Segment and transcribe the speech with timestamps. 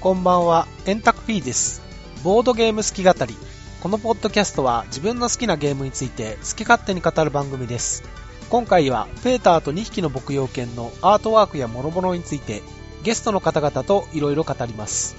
[0.00, 1.82] こんばんは、エンタク P です。
[2.24, 3.36] ボードゲーム好き語り。
[3.82, 8.02] このポッドキャストは自分の好きなゲームについて好き勝手に語る番組です。
[8.48, 12.62] 今回はペーターと2匹の牧羊犬のアートワークや諸々について
[13.02, 15.16] ゲストの方々といろいろ語ります。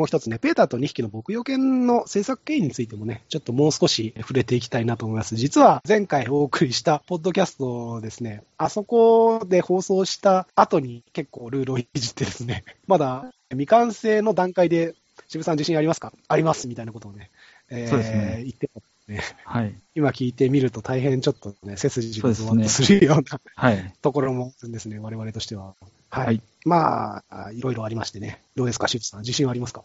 [0.00, 5.36] もう一つね、ペーターと2匹の牧羊犬の制作経緯についてもね、ちょっともう少し触れていきたいなと思います。
[5.36, 14.94] 実は前回お送りしたポッドキャストですね、あそこで放送した後に結構ルールをいじってですね、まだ未完成の段階で
[15.28, 16.14] 渋さん自信ありますか？
[16.28, 17.30] ありますみたいなことをね、
[17.68, 19.20] えーそうですね言ってたね。
[19.44, 19.74] はい。
[19.94, 23.92] 今聞いてみると大変ちょっとね、背筋がゾワッとすするようなはい。
[24.00, 25.74] ところもあるんですね、我々としては。
[26.10, 26.26] はい。
[26.26, 28.42] はいまあ、いろいろありましてね。
[28.54, 29.20] どうですか、渋さん。
[29.20, 29.82] 自信はありますか？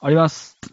[0.00, 0.58] あります。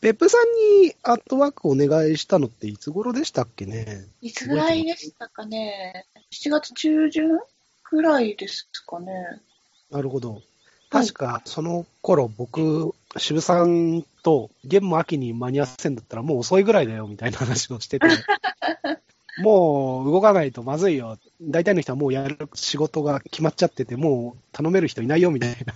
[0.00, 4.06] ペップさんにアートワークお願いしたのっていつ頃でしたっけね？
[4.22, 7.40] いつぐらいでしたかね？7月中旬
[7.82, 9.40] くらいですかね。
[9.90, 10.42] なるほど。
[10.88, 18.06] 確か、その頃、僕、渋さんと、ゲーム秋に間に合わせんだったらもう遅いぐらいだよ、みたいな話をしてて、
[19.38, 21.18] もう動かないとまずいよ。
[21.42, 25.74] 大体の人はもうやる仕事が決まっちゃってて、もう頼める人いないよ、みたいな。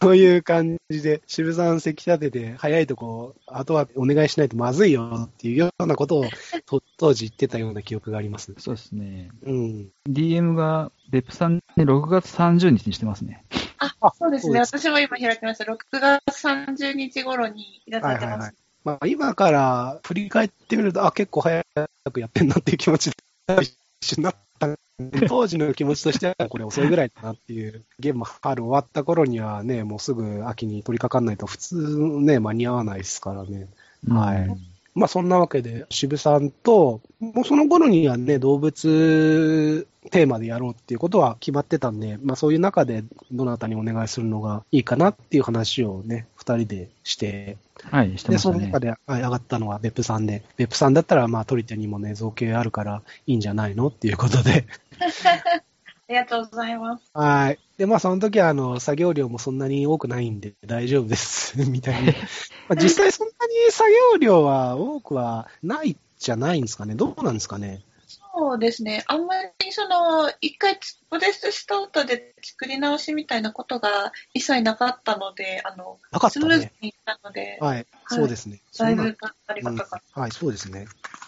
[0.00, 6.24] そういう感じで、渋さん席立てて、早いとこ、あとはお願いしないとまずいよっていうようなことを
[6.66, 8.54] と当時言ってたような記憶があります。
[8.58, 9.30] そうですね。
[9.42, 9.88] うん。
[10.08, 13.44] DM が別府さんに6月30日にしてますね。
[13.78, 14.60] ああ、そうですね。
[14.60, 15.64] 私も今開きました。
[15.64, 18.32] 6月30日頃にいらされてます。
[18.32, 21.64] はいはいはいまあ、今から振り返ってみると、あ、結構早
[22.12, 23.16] くやってんなっていう気持ちで
[24.00, 24.76] 一緒になった。
[25.28, 27.84] 当時の気持ちとしては、これ遅いぐらいだなっていう。
[27.98, 31.76] ゲーム春終わった頃にはね、もうすぐ秋に取り掛かんないと普通
[32.20, 33.68] ね、間に合わないですからね。
[34.08, 48.58] はいうんまあそんなわけで、渋さんと、もうその頃にはね、動物テーマでやろうっていうことは決まってたんで、まあそういう中でどなたにお願いするのがいいかなっていう話をね、二人でして、はい、してで、ましたね。
[48.58, 48.80] その中。
[48.80, 54.66] ではい上がったのは別府さんで、別府さんだったら、まあ、取り手にもね、造形あるからいいんじゃないのっていうことで、
[55.00, 55.62] あ
[56.10, 57.04] りがとうございます。
[57.14, 57.58] はい。
[57.78, 62.12] で、まあ、その時は、あの、作業量もそんなに多くないんで大丈夫です、 みたいな。
[62.68, 63.32] まあ、実際そんな
[63.66, 66.94] に作業量は多くはないじゃないんですかね。
[66.94, 67.82] どうなんですかね。
[68.32, 69.04] そうですね。
[69.06, 70.78] あんまりその、一回
[71.10, 76.72] プレスした後で作り直しみたいなことが一切なかったので、あの、なかったスムーズね。
[76.80, 77.86] にいったので、はい。
[78.08, 78.60] そうですね。
[78.78, 79.16] だいぶ
[79.46, 80.86] ありがたかっうんはい、そうですね。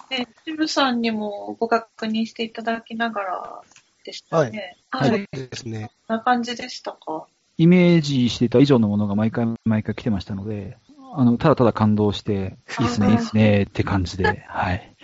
[0.08, 0.16] た。
[0.16, 3.62] で、シブさんにもご確認していただきながら
[4.04, 4.76] でしたね。
[4.90, 5.10] はい。
[5.10, 5.90] そうですね。
[6.08, 7.26] こんな感じでしたか？
[7.58, 10.76] イメージしていた以上のものが毎回毎回来てましたので、
[11.14, 14.94] あの、ただただ感動して、いいっすね、いいっすねって感じで、はい。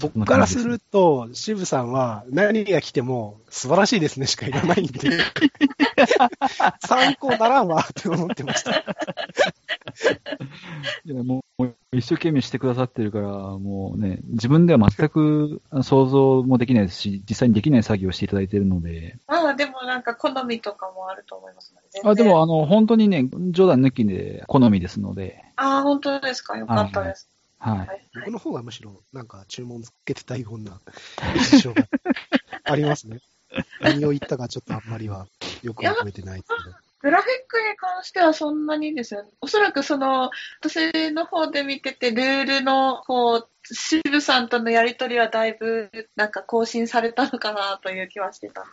[0.00, 5.10] 僕からすると、渋さんは何が来ても素晴らしいですねしか言わないんで、
[6.84, 8.84] 参考ならんわって思ってました。
[11.04, 22.08] いやもう一生懸命してくださってるから、もうね、自分では全く想像もできないですし、実際にできない作業をしていただいているので、まあでもなんか好みとかもあると思いますので。
[22.08, 26.56] あでも、あの、本当にね、冗談抜きで好みですので、ああ、本当ですか。
[26.56, 27.28] よかったです。
[27.58, 27.78] はい。
[27.78, 27.88] はい。
[27.88, 30.78] はい僕の方がむしろなんか注文つけてたような
[31.50, 31.88] 印象が
[32.64, 33.20] ありますね。
[33.80, 35.26] 何を言ったかちょっとあんまりは
[35.62, 36.76] よく覚えてないですけど。
[37.02, 39.30] グラフィックに関してはそんなにですよね。
[39.40, 40.30] おそらくその、
[40.60, 48.64] 私の方で見てて、ルールの、こう、渋さんとのやりとりはだいぶ、なんか更新されたのかなという気はしてた。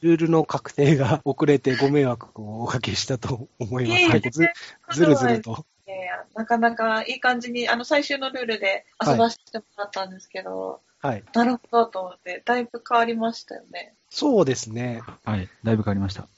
[0.00, 4.08] ルールの確定が遅れてご迷惑をおかけしたと思います。
[4.08, 4.48] はいず
[4.92, 5.66] ずるずると。
[5.86, 11.22] いやいやなかなかいい感じに、あの、最終のルールで遊ばせてもらったんですけど、はい。
[11.32, 13.94] なるほどと思って、だいぶ変わりましたよね。
[14.10, 15.02] そうですね。
[15.24, 15.48] はい。
[15.62, 16.26] だいぶ変わりました。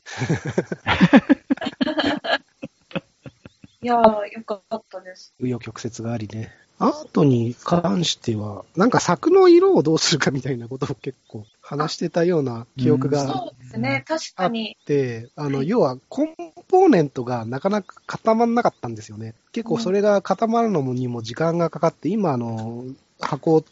[3.80, 5.32] いやー、よかったです。
[5.40, 6.52] 紆余曲折がありね。
[6.80, 14.76] アートに関しては、なんか作の色をどうするかみたいなことを結構話してたような記憶があっそうですね、確かに。
[14.86, 16.34] て、あの、はい要はコン
[16.68, 19.34] ポーネントがなかなか固まらなかったんですよね。
[19.52, 22.84] 結構それが固まるのにも時間がかかって、今あの、
[23.20, 23.64] 箱を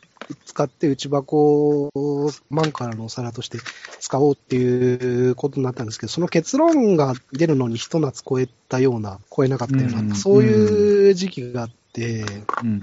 [0.44, 3.58] 使って内箱をマンからのお皿として
[4.00, 12.80] 使おうっていうことになったんですけど、その結論が出るのに一夏超えたような、超えなかったような、うんそういう時期があって、うん。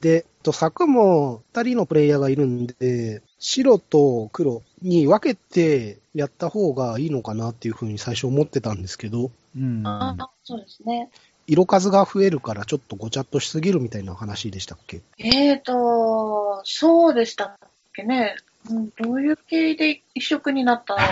[0.00, 9.82] で、と柵も2人のプレイヤーがいるんで、白と黒に分けてやった方がいいのかなっていうふうに最初思ってたんですけど、うん。
[9.86, 11.10] ああ、そうですね。
[11.46, 15.00] 色数が増えるからちょっとごちゃっとしすぎるみたいな話でしたっけ？
[15.18, 17.56] えーと、そうでしたっ
[17.92, 18.36] けね。
[18.70, 20.96] うん、どういう経緯で一色になった？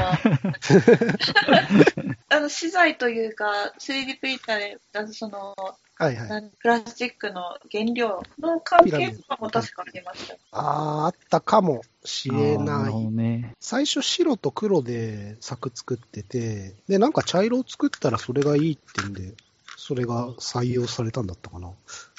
[2.29, 5.55] あの資材というか、3D プリンターで、あのその、
[5.97, 6.51] はいはい。
[6.61, 10.39] プラスチックの原料の関係とかも確かありましたよ。
[10.53, 12.95] あー、あったかもしれない。
[13.11, 13.55] ね。
[13.61, 19.35] 最初白と黒で柵作ってて、で、なんか茶色を作ったらそれがいいってんで、
[19.91, 21.73] それが採用されたんだったかな？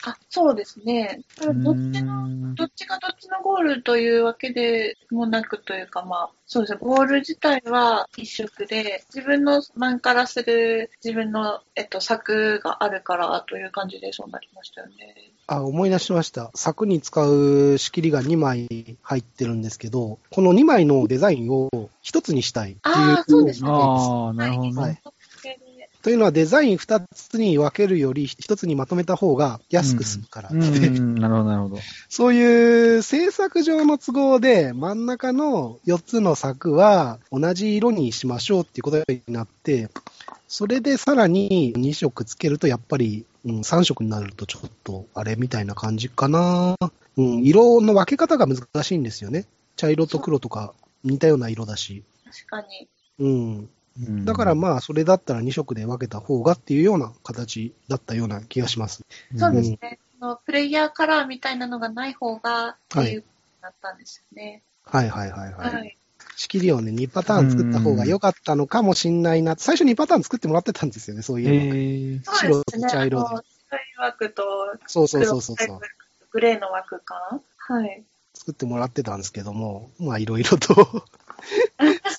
[0.03, 1.21] あ、そうですね。
[1.39, 6.79] どっちの、うんどっちがどっちのゴールというわけでもなくというか、まあ、そうですね。
[6.81, 15.15] ゴール自体は一色で、自分のマンからする自分の、えっと、作があるからという感じでそうなりましたよね。
[15.47, 16.51] あ、思い出しました。
[16.53, 21.69] 柵に使う仕切りが2枚入ってるんですけど、この2枚のデザインを
[22.03, 22.95] 1つにしたいっていう。
[22.95, 24.81] あーそうですねああ、なるほどね。
[24.81, 25.01] はい
[26.01, 30.49] というのはデザイン2つに分けるより1つにまとめた方が安く済むから。
[30.51, 31.77] なるほど、なるほど。
[32.09, 39.89] そういう制作上の都合で真ん中の4つの柵は同じ色にしましょうっていうことになって、
[40.47, 46.75] それでさらに2色つけるとやっぱり、うん、3色になるとちょっとあれみたいな感じかな。
[47.17, 49.45] うん、色の分け方が難しいんですよね。
[49.75, 50.73] 茶色と黒とか
[51.03, 52.03] 似たような色だし。
[52.25, 52.87] 確かに。
[53.19, 53.69] うん。
[53.99, 59.03] うんだからまあ、それだったら2色で分けた方がっていうような形だったような気がします。
[59.35, 59.99] そうですね。
[60.19, 64.63] そのプレイヤーカラーみたいなのがない方がっていうことになったんですよね。
[64.85, 65.73] はいはいはいはい。
[65.75, 65.97] はい。
[66.37, 69.55] 仕切りをね、2パターン作った方が良かったのかもしんないな。
[69.57, 72.21] 最初2パターン作ってもらってたんですよね、そうえいうの。
[72.21, 72.89] ー、そうですね。
[72.89, 74.43] 白と茶色で枠と
[74.87, 75.79] そうそう黒そうそうそう。
[76.31, 78.03] グレーの枠かはい。
[78.33, 80.73] 作ってもらってたんですけども、まあいろいろと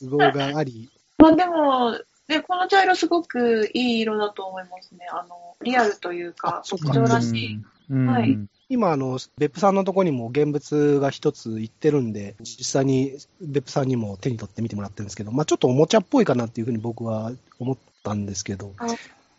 [0.00, 0.90] 都合があり、
[1.22, 1.92] まあでも、
[2.26, 5.06] ね、この茶色すごくいい色だと思いますね。
[5.12, 7.60] あの、リアルというか、あそっか貴重らしい。
[7.90, 8.06] うん。
[8.06, 8.38] はい
[8.68, 18.72] 今あの、別府さんのとこにも現物が一つ行ってるんで、実際に別府さんにも手に取って見てもらってるんですけど、まあちょっとおもちゃっぽいかなっていうふうに僕は思ったんですけど、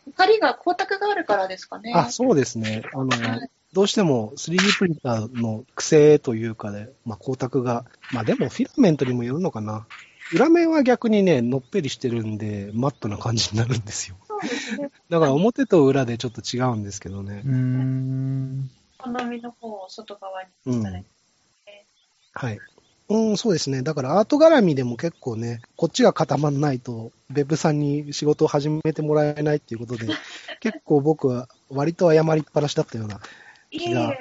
[0.05, 1.93] 光が、光沢があるからですかね。
[1.95, 2.83] あ、そうですね。
[2.93, 9.87] あの、はいどうしても 3D プリンターの癖というかで、まあ、光沢が、まあでもフィラメントにもよるのかな。
[10.33, 14.17] 裏面は逆にね、のっぺりしてるんで、マットな感じになるんですよ。
[14.27, 14.89] そうですね。
[15.09, 17.49] だから表と裏でちょっと違うんですけどねう。
[17.49, 18.69] ん。
[18.97, 21.05] 好みの方を外側にうんしたらいい。
[22.33, 22.59] はい。
[23.09, 23.83] うん、そうですね。
[23.83, 30.07] だからアート絡みでも結構ね、こっちが固まんないと、ベブさんに仕事を始めてもらえないっていうことで、
[30.61, 33.19] 結構僕は割と謝りっぱなしだったような
[33.69, 33.83] いえいえ。
[33.83, 34.17] 記憶が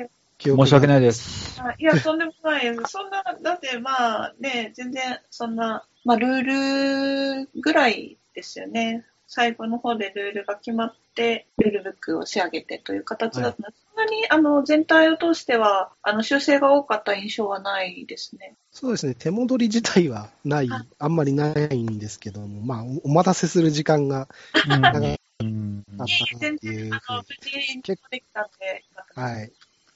[0.51, 1.61] 申し訳ないです。
[1.61, 2.93] あいや、とんでもないです。
[2.93, 9.05] そんな、だってまあね、全然、そんな、まあルールぐらいですよね。
[9.27, 18.57] 最後の方でルールが決まって、ルールブックを仕上げてという形だったので、そんなにあの全体を通しては、あの修正が多かった印象はないですね。
[18.73, 24.29] そうですね、手戻り自体はないはい、あんまりないんですけども、まあ、おお待たせする時間が
[24.67, 26.59] うん長かっうんたなって全いう
[26.91, 28.85] 然、あの、無事にできたんで、
[29.15, 29.53] はい。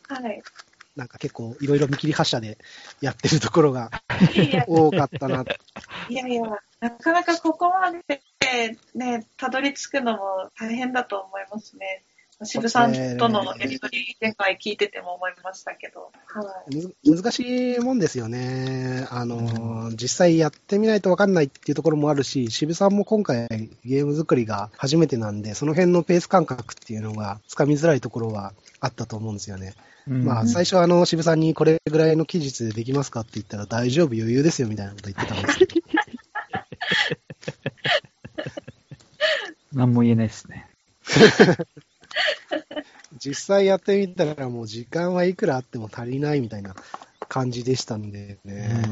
[0.08, 0.42] はい。
[0.96, 2.56] なんか結構いろいろ見切り発車で
[3.02, 3.90] やってるところが
[4.66, 5.44] 多かったな。
[6.08, 6.42] いやいや、
[6.80, 7.98] なかなかここまで
[8.94, 12.02] ね、たどり着くのも大変だと思いますね。
[12.44, 16.12] 渋さんとのやりとり前回聞いてても思いましたけど。
[16.26, 17.10] はい。
[17.10, 19.06] 難しいもんですよね。
[19.10, 23.48] あの、実際やってみないとわかんないっていうところもあるし、渋さんも今回
[23.84, 29.74] ゲーム作りが初めてなんで、その辺のペース感覚っていうのがつかみづらいところはあったと思うんですよね。
[30.06, 35.74] まあ、最初あの、渋さんにこれぐらいの期日でできますかって言ったら大丈夫余裕ですよみたいなこと言ってたんですけど。
[39.72, 40.68] 何も言えないですね。
[43.18, 46.74] 実際やってみたらもう時間はいくらあっても足りないみたいな
[47.28, 48.82] 感じでしたんでね。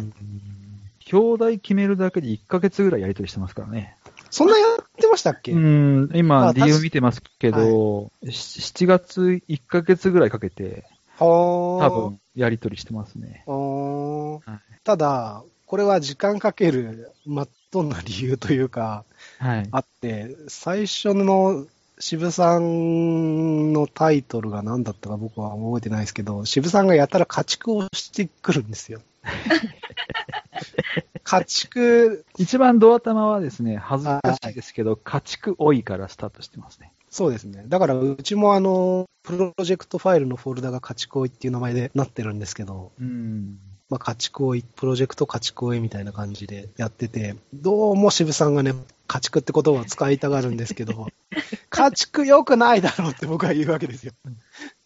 [1.13, 3.97] 表題決めるだけで1ヶ月ぐらいやり取りしてますからね。
[4.35, 10.85] そんなやってましたっけ、うん、ま今、あ理由見てますけど、し7月1ヶ月ぐらいかけて、
[11.19, 13.45] は多ー分やり取りしてますね。
[13.47, 19.05] はいただ、これは時間かけるまっとんな理由というか、
[19.39, 19.69] はい。
[19.71, 21.67] あって、最初の
[22.01, 29.01] 渋さんのタイトルが何だったか僕は覚えてないですけど、渋さんがやたら家畜をしてくるんですよ。
[31.25, 36.93] 家畜、一番ドア玉はですね、恥ずかしいですけど、家畜多いからスタートしてますね。
[37.11, 37.65] そうですね。
[37.69, 43.59] だからうちもあの、プロジェクトファイルのフォルダが家畜追いっていう名前でなってるんですけど、うん。
[43.89, 48.75] まあ、家畜を、プロジェクト家畜をみたいな感じでやってて、どうも渋さんがね、
[49.07, 51.07] 家畜って言葉を使いたがるんですけど、
[51.71, 54.13] 家畜良くないだろうって僕は言うわけですよ。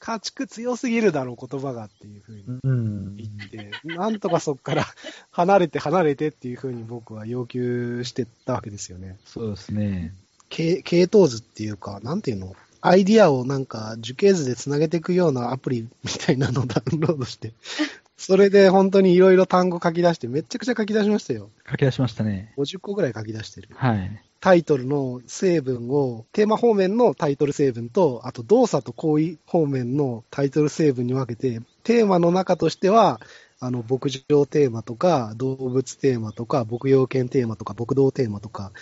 [0.09, 3.17] 家畜強すぎるだろう、言葉がっていうふうにうん。
[3.17, 4.87] 言って、なんとかそこから
[5.31, 9.19] 離れて離れてっていうふうに僕は要求してったわけですよね。
[9.27, 10.15] そうですね。
[10.49, 12.57] 系系統図っていうか、なんていうの？
[12.81, 17.53] アイディアをなんか樹形図で繋げていくようなアプリみたいなのをダウンロードして、
[18.19, 21.51] それで本当にいろいろ単語書き出して、めっちゃくちゃ書き出しましたよ。
[21.71, 22.53] 書き出しましたね。
[22.59, 23.69] 50個ぐらい書き出してる。
[23.73, 24.23] はい。
[24.41, 33.21] タイトルの成分を、テーマ方面のタイトル成分と、あと動作と行為方面のタイトル成分に分けて、テーマの中としては、
[33.61, 38.73] あの、牧場テーマとか、動物テーマとか、牧羊犬テーマとか、牧道テーマとか、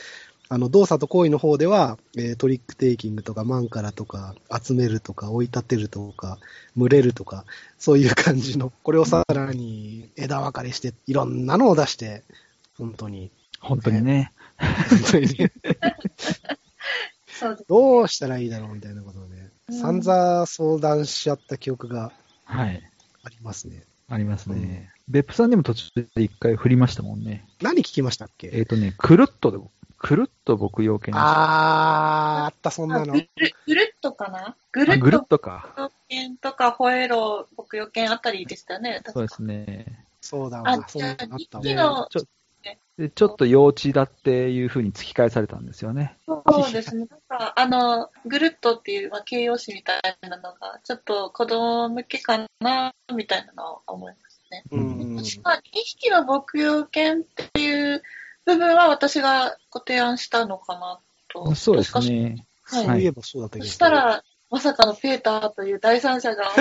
[0.49, 6.39] あの、動作と行為の方では、えートリックテイキングとか、マンカラとか、集めるとか、追い立てるとか、
[6.77, 7.45] 群れるとか、
[7.79, 12.23] そういう感じの、これをさらに枝分かれして、いろんなのを出して、
[12.79, 14.33] 本当に、本当にね。
[14.59, 15.53] 本当にね。
[17.69, 22.13] どうしたらいいだろうみたいなことをね、うん散々相談し合った記憶が
[22.45, 22.81] はい。
[23.25, 23.83] ありますね。
[24.09, 24.91] ありますね。
[25.09, 27.45] 別府さんにも途中で一回振りましたもんね。
[27.61, 28.49] 何聞きましたっけ？
[28.53, 29.59] えっ、とね、くるっとで、
[30.07, 33.19] くるっと牧羊犬にあー、あった、そんなのあぐ。
[33.19, 33.29] る
[33.67, 34.57] ぐるっとかな？
[34.71, 35.75] ぐるっあぐるっととか。
[35.77, 39.03] 牧羊犬とかホエロー、牧羊犬あたりでしたよね。
[39.13, 40.05] そうですね。
[40.21, 42.09] そうだあわ、そんなのあったじゃわあ。
[42.13, 42.29] 昨日ちょ
[42.97, 46.17] でちょっと幼稚だっていう風に突き返されたんですよね。
[46.27, 47.07] そうですね。
[47.11, 54.65] なんか、あの、ぐるっとっていう、まあ、形容詞みたいなのが、ちょっと子供向けかな、みたいなのを思いますね。
[54.71, 55.17] うん。
[55.17, 58.03] 確か、2匹の牧羊犬っていう
[58.47, 61.55] 部分は私がご提案したのかなと。
[61.55, 62.23] そうですね。
[62.25, 63.67] はいそういえばそうだったけど。
[63.67, 66.51] そしたら、まさかのペーターという第三者が。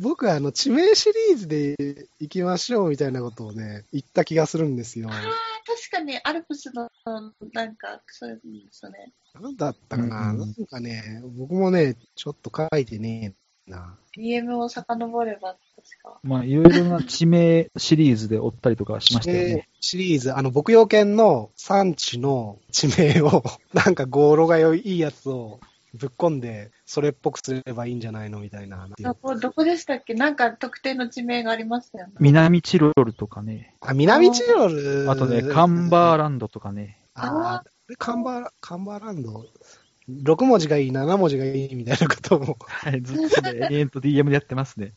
[0.00, 1.76] 僕はあの、地名シリーズで
[2.20, 5.08] 行きましょうみたいなことをね、言った気がするんですよ。
[5.10, 6.90] ああ、確かにアルプスの、
[7.52, 9.12] なんか、そういうんですよね。
[9.34, 13.96] なんだったかな、うんなんかね、僕もね、ちょっと書いてねえな。
[14.16, 16.18] DM を遡れば、確か。
[16.22, 19.68] まあ、いろいろな地名シリーズで追ったりとかしましたよね。
[19.80, 23.44] シリーズ、あの、牧羊犬の産地の地名を、
[23.74, 25.60] なんか語呂が良いいいやつを
[25.94, 28.88] ぶっ込んで、それっぽくすればいいんじゃないのみたいな。
[28.98, 30.14] どこ、どこでしたっけ？
[30.14, 32.12] なんか特定の地名がありましたよね。
[32.20, 33.74] 南チロルとかね。
[33.80, 35.10] あ、南チロル。
[35.10, 36.98] あとね、カンバーランドとかね。
[37.14, 39.46] あーこれカンバー、カンバーランド？
[40.08, 42.56] 6文字がいい、7文字がいいみたいなことも。
[42.60, 44.94] はい、ずっとね、永遠と DM でやってますね。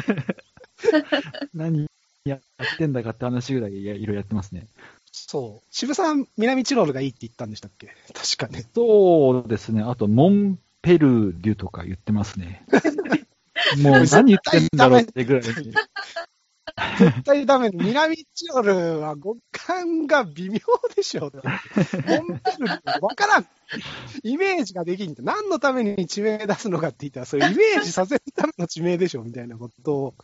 [1.54, 1.86] 何
[2.24, 2.40] やっ
[2.78, 4.68] てんだかって話ぐらいいろいろやってますね。
[5.12, 5.68] そう。
[5.70, 7.94] 渋さん、南チロルがいいって言ったんでしたっけ？
[8.14, 8.64] 確かね。
[8.74, 9.82] そうですね。
[9.82, 12.64] あと、モンペルデュとか言ってますね。
[13.82, 15.74] もう何言ってんだろうってぐらいに。
[16.98, 17.70] 絶対ダメ。
[17.72, 20.60] 南チロルは語感が微妙
[20.94, 21.32] でしょ。
[21.32, 22.66] モンペル
[23.00, 23.46] わからん。
[24.22, 25.22] イメージができんって。
[25.22, 30.14] 何のために地名出すのかって言ったら、それイメージさせるための地名でしょみたいなことを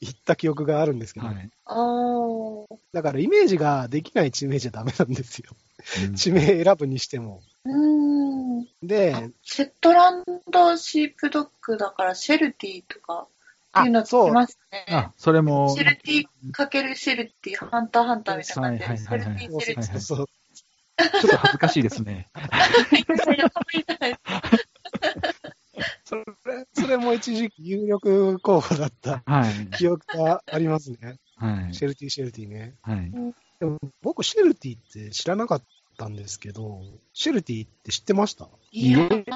[0.00, 1.26] 言った記憶があるんですけど。
[1.26, 1.50] はい。
[1.64, 2.66] あー。
[2.92, 5.52] だからイメージができない地名じゃダメなんですよ。
[6.06, 7.42] うん地名選ぶにしても。
[7.64, 8.68] うーん。
[8.82, 13.26] で、シェットランドシープドッグだから、シェルティとか、
[13.80, 14.86] っていうのあそう聞きますね。
[14.90, 20.00] あ、それもシ、ェルティかけるシェルティ、ハンターハンターみたいな感じで、はいはいはいはいシェルティ、シェルティ。
[20.00, 20.26] そうそう。
[21.20, 22.28] ちょっと恥ずかしいですね。
[26.04, 26.24] それ、
[26.74, 29.68] それも一時期有力候補だったはい。
[29.76, 31.18] 記憶がありますね。
[31.36, 31.74] はい。
[31.74, 32.74] シェルティ、シェルティね。
[32.82, 33.10] はい。
[33.58, 35.62] でも僕、シェルティって知らなかっ
[35.96, 36.80] たんですけど、
[37.12, 38.48] シェルティって知ってました？
[38.70, 39.26] いやー、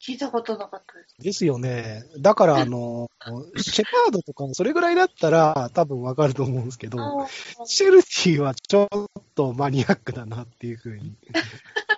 [0.00, 1.16] 聞いたことなかったです。
[1.18, 2.04] ですよね。
[2.18, 3.10] だから、あの、
[3.56, 7.26] シェパードとかそれぐらいだったら多分わかると思うんですけど、あ
[7.64, 8.88] シェルティはちょっ
[9.34, 11.16] とマニアックだなっていうふうに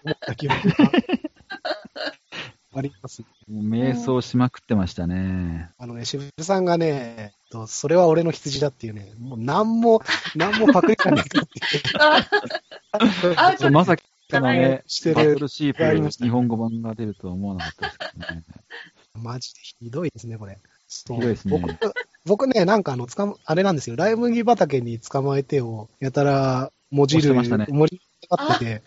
[0.05, 0.91] 思った記憶が
[2.77, 3.23] あります。
[3.51, 5.71] 瞑想しまくってましたね。
[5.79, 10.03] あのね、渋さんがね、とそれは俺の羊だっていうね、もう何も、
[10.37, 11.43] 何もパクリかねえか
[13.55, 15.15] ってまさかのね、してる。
[15.15, 18.45] バトルシープ日本語版が出るとは思わなかったですけどね。
[19.15, 20.59] マジでひどいですね、これ。
[20.87, 21.95] ひどいですね僕、
[22.27, 27.87] 僕ね、なんかあの、つかま、あれなんですよ、ライ麦畑に捕まえてを、やたら、文字る、押してましたね
[28.55, 28.83] ってて、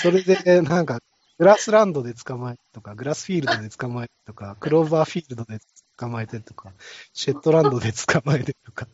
[0.00, 1.00] それで、なんか、
[1.38, 5.58] グラスランドで捕まえとか、グラスフィールドで捕まえとか、クローバーフィールドで
[5.96, 6.72] 捕まえてとか、
[7.12, 8.86] シェットランドで捕まえてとか、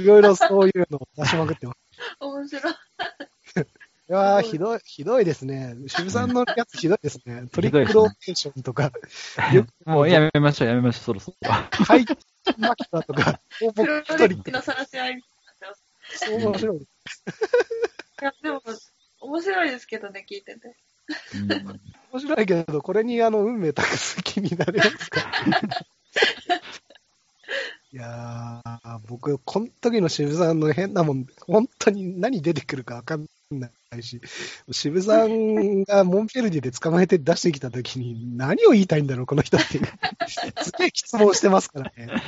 [0.00, 1.78] いろいろそういうのを出しまくってます。
[2.20, 2.72] 面白い。
[4.08, 5.76] いやー、ひどい、ひどいですね。
[5.88, 7.48] 渋さんのやつひどいですね。
[7.52, 8.92] トリックローテーションとか、
[9.84, 11.52] もうやめましょう、やめましょう、そろそろ。
[11.52, 12.04] ハイ
[12.58, 16.18] マキタとか、オーボプロットリックレスの晒し合いになってます。
[16.18, 16.76] そう面白い。
[16.76, 16.80] い
[18.22, 18.62] や、でも、
[19.20, 20.76] 面白いですけどね、聞いてて。
[21.34, 21.80] うん
[22.12, 25.20] 面白いけど、これにあの、運命託す気になれますか？
[27.92, 34.20] いやー、僕、この時の渋さんの変なもん、本当に何出てくるかわかんないし、
[34.70, 39.66] 渋さんがモンペルディで捕まえて出してきた時に、何を言いたいんだろう、この人って。
[40.26, 42.22] すげえ質問してますからね。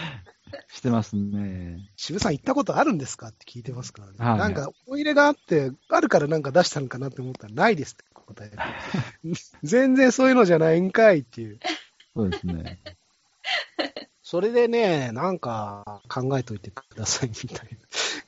[0.73, 1.91] してますね。
[1.97, 3.29] 渋さん行ったことあるんですか？
[3.29, 4.15] って聞いてますからね。
[4.19, 8.05] はいなんか、思い入れがあって、あるからなんか出したのかなって思ったら、ないですって
[8.35, 8.57] 答えて。
[9.63, 11.59] 全然そういうのじゃないんかいっていう。
[12.15, 12.79] そうですね。
[14.23, 17.79] それでね、なんか考えといてくださいみたいな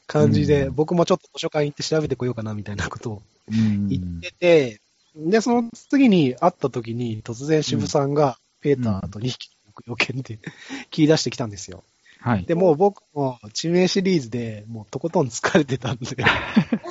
[0.07, 4.80] 感じで、うん僕もちょっと図書館行って調べてこようかなみたいなことをうん言ってて、
[5.16, 9.50] で、その次に会った時に突然渋さんがペーターと2匹
[9.87, 10.38] の予見って
[10.90, 11.85] 切り出してきたんですよ。
[12.21, 12.45] はい。
[12.45, 16.07] で、もう僕も地名シリーズでもうとことん疲れてたんで、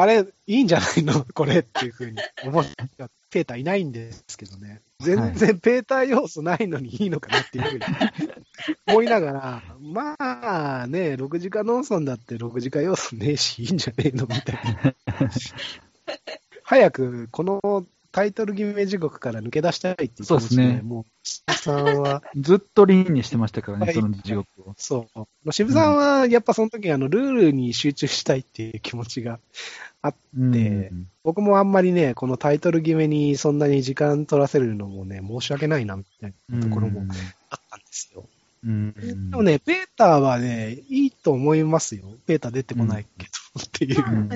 [0.00, 1.24] あれ、いいんじゃないの？
[1.34, 3.10] これっていうふうに思った。
[3.30, 4.80] ペーターいないんですけどね。
[5.00, 7.84] 全然ペーター要素ないのにいいのかなっていうふうに
[8.86, 14.94] 思いながら、まあね、6時間ノンソンだって6時間要素ねえし、いいんじゃねえのみたいな。
[16.62, 24.74] 早くこのタイトル決め地獄から抜け出したいっていうそうですねもう、渋さんは、ずっとリンにしてましたからね、はいその地獄を。
[24.76, 25.18] そう。
[25.18, 29.38] まあ渋さんはやっぱその時あのルールに集中したいっていう気持ちが、
[30.02, 30.92] うんで
[31.24, 37.00] 僕もあんまりね、このタイトル決めにそんなに時間取らせるのもね、申し訳ないなみたいなところも
[37.50, 38.24] あったんですよ。
[38.64, 38.92] うん。
[39.30, 42.06] でもね、ペーターはね、いいと思いますよ。
[42.26, 43.30] ペーター出てこないけど、
[43.62, 44.04] っていう。
[44.06, 44.28] うん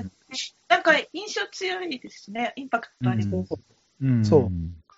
[0.68, 2.54] なんか印象強いですね。
[2.56, 3.46] インパクトありそう。
[4.00, 4.50] うんそう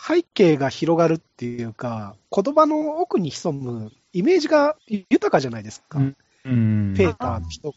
[0.07, 5.99] 背景が広がるっていうか、言葉の奥に潜むイメージが豊かじゃないですか。
[5.99, 6.95] うんうん。
[6.97, 7.75] ペーターの人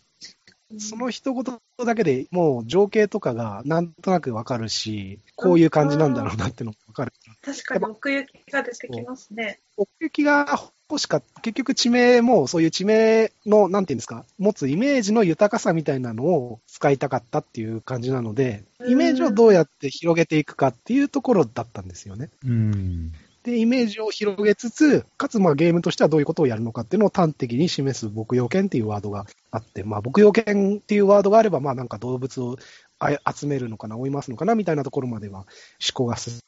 [0.80, 7.14] その一言だけでもう情景とかがなんとなくわかるし、こういう感じなんだろうなってのもわかる。
[7.42, 9.60] 確かに奥行きが出てきますね。
[9.78, 10.46] 奥行きが
[10.90, 11.42] 欲しかった。
[11.42, 22.30] 結局地名もそういう地名の、なんていうんですか、持つイメージの豊かさみたいなのを使いたかったっていう感じなので、イメージをどうやって広げていくかっていうところだったんですよね。
[22.46, 23.14] うん。
[23.48, 32.58] で、イメージを広げつつ、かつまあゲームとしてはどういうことをやるのかっていうのを端的に示す牧羊犬っていうワードがあって、まあ牧羊犬っていうワードがあれば、まあなんか動物を
[33.00, 35.48] 集めるのかな、追いますのかなみたいなところまでは思
[35.94, 36.42] 考が進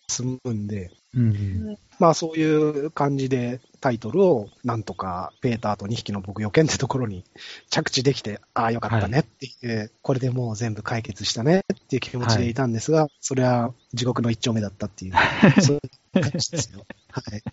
[0.43, 1.77] むんで、うん。
[1.99, 7.23] まあそういう感じでタイトルをなんとかペーターと2匹の牧羊犬ってところに
[7.69, 15.13] 着地できて、ああよかったねっていう、これでもう全部解決したねっていう気持ちでいたんですが、それは地獄の一丁目だったっていう、
[15.61, 15.79] そうい
[16.19, 16.85] う感じですよ。
[17.11, 17.43] はい。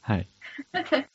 [0.00, 0.28] はい。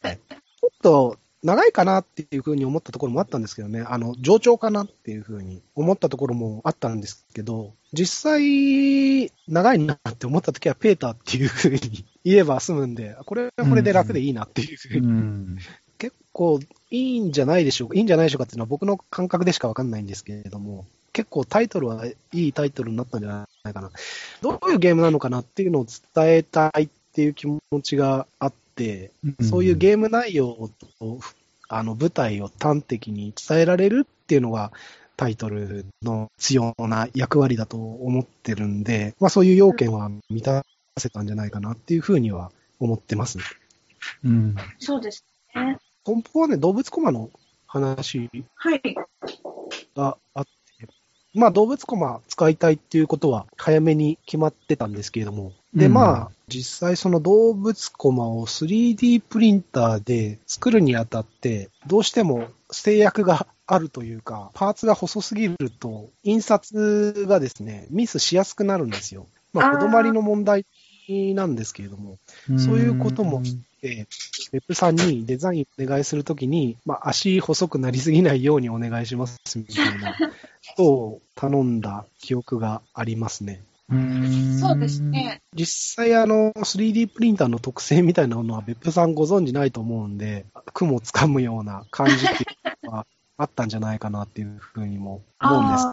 [0.59, 15.57] ちょっと長いかなっていうふうに思ったところもあったんですけどね、あの、上長かなっていうふうに思ったところもあったんですけど、実際、長いなって思ったときはペーターっていうふうに言えば済むんで、これはこれで楽でいいなっていうふううに、ん。
[15.99, 23.91] 結構いいんじゃないでしょうか、いいんじゃないでしょうかっていうのは僕の感覚でしかわかんないんですけれども、結構タイトルはいいタイトルになったんじゃないかな。
[24.41, 28.64] どういうゲームなのかなっていうのを伝えたいっていう気持ちがあって、
[29.41, 31.19] そういうゲーム内容と、
[31.67, 34.71] あの、舞台を端的に伝えられるっていうのが、
[35.17, 40.65] タイトルの強な役割だと思ってるんで、まあそういう要件は満た
[40.97, 43.39] せたんじゃないかなっていうふうには思ってます。
[44.23, 44.55] うん。
[44.79, 45.77] そうですね。
[46.05, 47.29] 根本はね、動物コマの
[47.65, 48.95] 話はい。
[49.95, 50.54] があって、
[51.35, 55.93] まあ動物コマ使いたいっていうことは早めに決まってたんですけれども、で、うん。
[55.93, 69.27] まあ実際その動物コマを 3D プリンターで作るにあたって、どうしても制約があるというか、パーツが細すぎると、印刷がですね、ミスしやすくなるんですよ。
[69.53, 70.65] まあ、こどまりの問題
[71.33, 72.17] なんですけれども、
[72.57, 73.41] そういうことも
[73.85, 74.07] で、
[74.53, 80.25] ウェブさんにデザインお願いするときに、まあ、足細くなりすぎないようにお願いしますみたいなこ
[80.75, 83.61] とを頼んだ記憶がありますね。
[83.87, 85.03] うんそうです。
[85.03, 85.43] ね。
[85.53, 92.27] 実際あの 3D プリンターの特性みたいなのは別府さんご存知ないと思うんで、雲をつかむような感じってい
[92.83, 93.05] うのは
[93.37, 95.91] あったんじゃないかなっていうふうにも思うんです。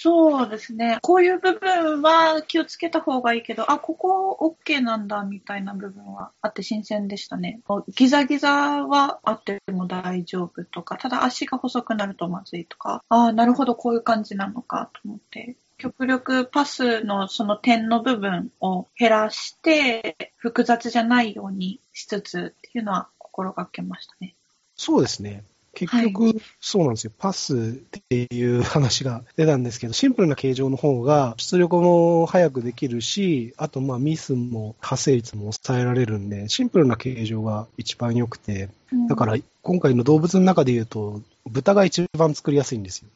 [0.00, 0.98] そうですね。
[1.02, 7.58] こういう部分は気をつけた方がいいけど、あ、ここ OK なんだみたいな部分はあって新鮮でしたね。
[7.96, 15.56] ギザギザはあっても大丈夫とか、ただ足が細くなるとまずいとか、ああ、なるほど、こういう感じなのかと思って。
[15.78, 24.36] 極力パスのその点の部分を減らして、複雑じゃないようにしつつっていうのは心がけましたね。
[24.76, 25.42] そうですね。
[25.86, 27.12] 結局、そうなんですよ。
[27.16, 27.60] パスっ
[28.08, 38.70] ていう話が出たんですけど、シンプルな形状の方が出力も早くできるし、あとまあミスも発生率も抑えられるんで、シンプルな形状が一番良くて、
[39.08, 43.08] だから今回の動物の中で言うと、豚が一番作りやすいんですよ。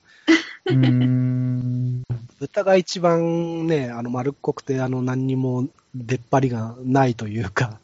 [0.67, 2.03] うーん。
[2.39, 7.79] 豚が一番ね、あの丸っこくて、あの何にも出っ張りがないというか、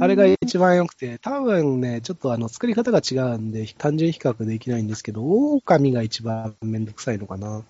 [0.00, 7.62] あれが一番良くて、多分ね、ちょっとあの作り方が違うんで、単純比較できないんですけど、狼が一番めんどくさいのかな。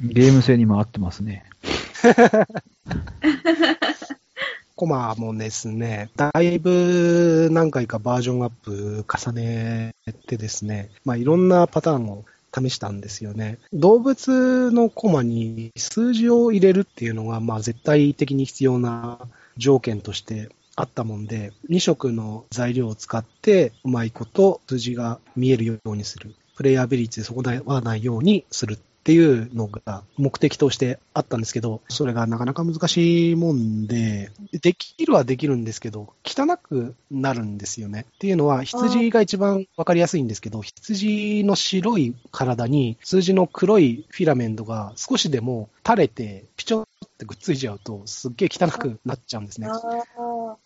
[0.00, 1.44] ゲーム性にも合ってますね。
[4.76, 9.94] コマもですね、だいぶ何回かバージョンアップ重ね
[10.26, 13.58] てですね、まあいろんなパターンを試したんですよね。
[13.72, 19.18] 動物のコマに数字を入れるっていうのが、まあ絶対的に必要な
[19.56, 26.34] 条件としてあったもんで、2色の材料を使ってうまいこと数字が見えるようにする。
[26.56, 38.06] プレイアビリティで損なわないようにするっていうのが目的としてあったんですけど、それがなかなか難しいもんで、できるはできるんですけど、汚くなるんですよね。
[38.16, 49.68] っていうのは、羊が一番わかりやすいんですけど、羊の白い体に数字の黒いフィラメントが少しでも垂れて、ピチョってくっついちゃうと、すっげえ汚くなっちゃうんですね。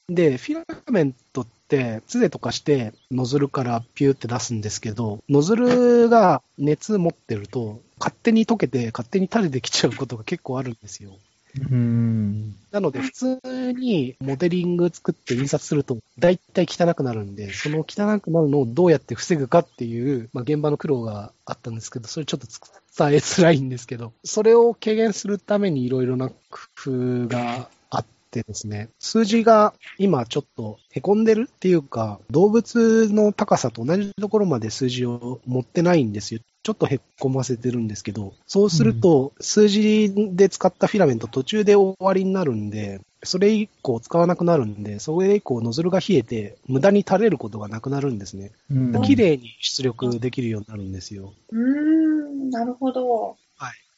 [0.08, 11.12] で、フィラメントって、つでとかして、ノズルからピューって出すんですけど、ノズルが熱持ってると、勝手に溶けて、勝手に垂れてきちゃうことが結構あるんですよ。
[11.56, 12.54] うーん。
[12.70, 26.34] なので、普通にモデリング作って印刷すると、大体汚くなるんで、その汚くなるのをどうやって防ぐかっていう、まあ、現場の苦労があったんですけど、それちょっと伝えづらいんですけど、それを軽減するためにいろいろな工
[26.76, 27.68] 夫があ
[28.30, 36.40] ってですね、数字が今ちょっと凹んでるっていうか、動物の高さと同じところまで数字を持ってないんですよ。
[36.62, 48.52] ちょっと凹ませてるんですけど、そうすると、数字で使ったフィラメント途中で終わりになるんで、それ以降使わなくなるんで、それ以降ノズルが冷えて、無駄に垂れることがなくなるんですね。
[48.70, 51.32] うん綺麗に出力できるようになるんですよ。
[51.50, 53.36] うーん、なるほど。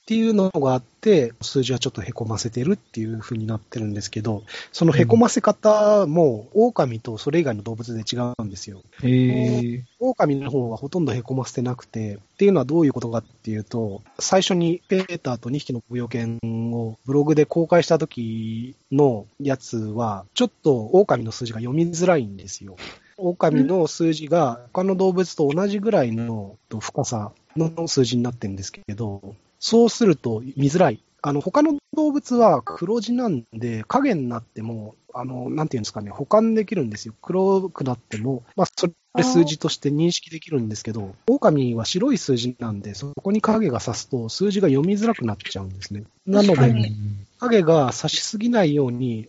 [0.03, 8.83] っていうのがあって、数字はちょっと凹ませてるっていう風になってるんですけど、その凹ませ方も、狼とそれ以外の動物で違うんですよ。
[9.05, 22.75] えー、狼の方はほとんど凹ませてなくて、っていうのはどういうことかっていうと、最初にペーターと2匹の舞踊犬をブログで公開した時のやつは、ちょっと狼の数字が読みづらいんですよ。
[23.19, 30.98] 狼の数字が他の動物と同じぐらいの深さの数字になってるんですけど、そうすると見づらい。
[31.22, 37.14] あの、他の動物は黒字なんで、影になっても、あの、なんていうんですかね、保管できるんですよ。
[37.22, 46.03] 黒くなっても、まあ、それ数字として認識できるんですけど、狼は白い数字なんで、そこに影が差すと数字が読みづらくなっちゃうんですね。
[46.27, 46.90] なので、
[47.38, 49.29] 影が差しすぎないように、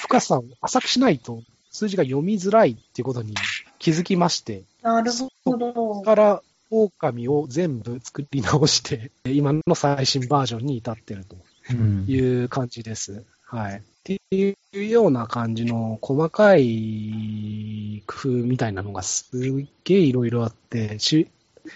[0.00, 3.34] 深さを浅くしないと数字が読みづらいっていうことに
[3.78, 5.12] 気づきまして、なる
[5.44, 6.00] ほど。
[6.00, 11.36] から狼を全部作り直して、 今の最新バージョンに至ってると
[11.70, 13.24] うんいう感じです。
[13.44, 13.78] はい。
[13.78, 21.28] っていうような感じの細かい工夫みたいなのがすっげえいろいろあって、し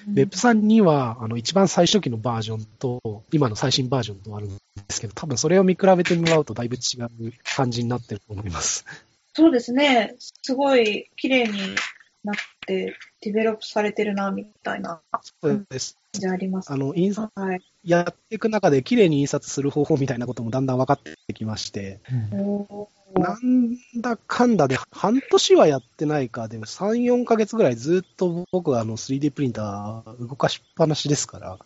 [0.08, 8.84] ウェブさんには、あの、一番最初期のバージョンと、今の最新バージョンとあるんですけど、多分それを見比べてもらうとだいぶ違う感じになってると思います。
[9.34, 10.14] そうですね。
[10.42, 11.58] すごい綺麗に
[12.24, 15.00] なって、ディベロップされてるな、みたいな
[15.42, 15.98] そうです。
[16.12, 16.72] 感じあります。
[16.72, 17.60] あの、印刷はい。
[17.84, 22.00] やっていく中で綺麗に印刷する方法みたいなこともだんだん分かってきまして、
[22.32, 31.58] おなんだかんだで半年はやってないか、でも3、4ヶ月ぐらいずっと僕はあの 3D プリンター動かしっぱなしですから、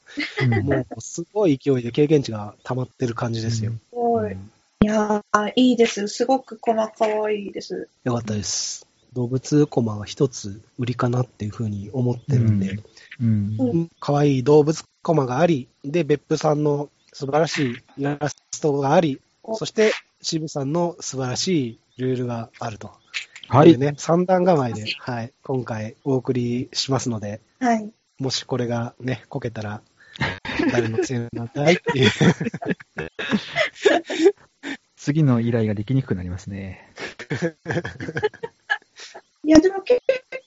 [0.43, 3.73] うんもうすごい勢いで経験値が溜まってる感じですよ。
[3.73, 4.33] すごい。
[4.33, 4.51] うん
[4.85, 6.09] いやー、いいです。
[6.09, 7.88] すごく細かいです。
[8.05, 8.87] よかったです。
[9.14, 12.79] 動物コマは一つ売りかなっていうふうに思ってるんで、
[13.20, 22.92] うんうん可愛い動物コマがあり、で、別府さんの素晴らしいイラストがあり、おそして渋さんの素晴らしいルールがあると
[23.48, 23.79] はい。
[23.79, 27.90] ね、三段構えで、はい、今回お送りしますので、はい。
[28.18, 29.83] もしこれがね、こけたら、
[30.72, 32.11] 誰のせいなんだいっていう。
[34.96, 36.90] 次の依頼ができにくくなりますね。
[39.45, 40.01] いや、でも結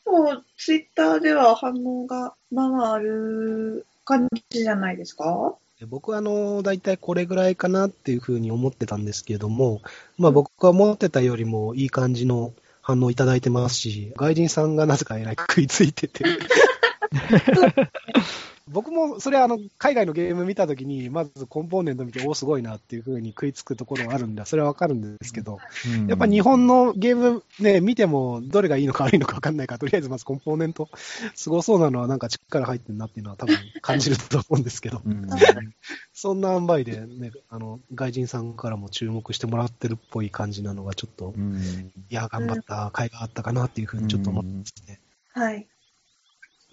[0.06, 5.56] 構、ツイッターでは反応がまあまあある感じじゃないですか？
[5.88, 9.82] 僕はあの、大体これぐらいかなっていうふうに思ってたんですけども、
[10.18, 16.24] まあ僕が思ってたよりもいい感じの反応いただいてますし、外人さんがなぜかえらい食いついてて。
[18.70, 25.60] 僕もそれあの、海外のゲーム見たときに、まずコンポーネント見て、おすごいなっていうふうに食いつくところはあるんで、それはわかるんですけど、
[26.08, 30.89] やっぱ日本のゲームね、見てもどれがいいのか悪いのかわかんないから、とりあえずまずコンポーネント、
[31.34, 35.30] すごそうなのはなんか力入ってるなっていうのは多分感じると思うんですけど、うん、
[36.13, 41.56] そんな塩梅でね、あの、外人さんからも注目してもらってるっぽい感じなのがちょっと、うん。
[42.10, 45.00] いや、頑張った甲斐があったかなっていうふうにちょっと思ってますね。
[45.32, 45.67] はい。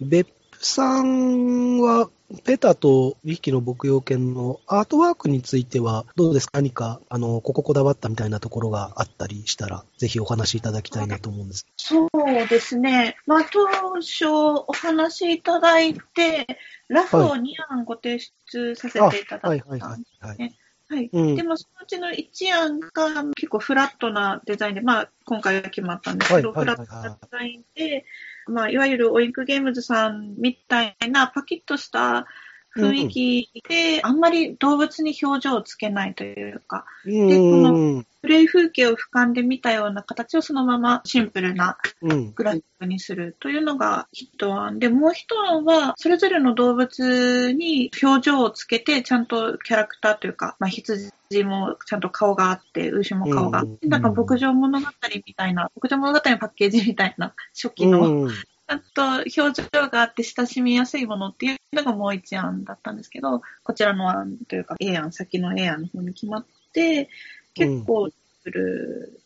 [0.01, 2.09] 別府さんは、
[2.43, 6.57] ペタと2匹の牧羊犬のアートワークについては、どうですか？
[6.57, 11.65] 何か、あの、こここだわったみたいなところがあったりしたら、ぜひお話しいただきたいなと思うんです。
[11.77, 12.09] そう
[12.49, 13.15] ですね。
[13.27, 13.67] まあ、当
[14.01, 16.47] 初お話しいただいて、
[16.87, 20.01] ラフを2案ご提出させていただはいいはいたんはい。
[20.21, 20.55] はいね
[20.87, 21.09] はい。
[21.11, 28.05] うんでも、そのうちの1案が結構フラットなデザインで、まあ、今回は決まったんですけど、はいはいはいフラットなデザインで、
[28.47, 32.27] まあ、いわゆるオインクゲームズさんみたいなパキッとした
[32.75, 38.05] 雰囲気で、あんまり動物に表情をつけないというか、うでこん。
[38.21, 42.31] プレイ風景を俯瞰で見たような形をそのままシンプルなうん。
[42.33, 51.11] グラフィックにするというのが一案で、もう一案は、それぞれの動物に表情をつけて、ちゃんとキャラクターというか、まあ、羊
[51.43, 54.87] もちゃんと顔があって、牛も顔があって、うんなんか牧場物語
[55.25, 67.09] みたいな、牧場物語のパッケージみたいな、初期の、ゃんと表情があって親しみやすいものっていうのがもう一案だったんですけど、こちらの案というか A 案、先の A 案の方に決まって、
[67.53, 68.09] 結構、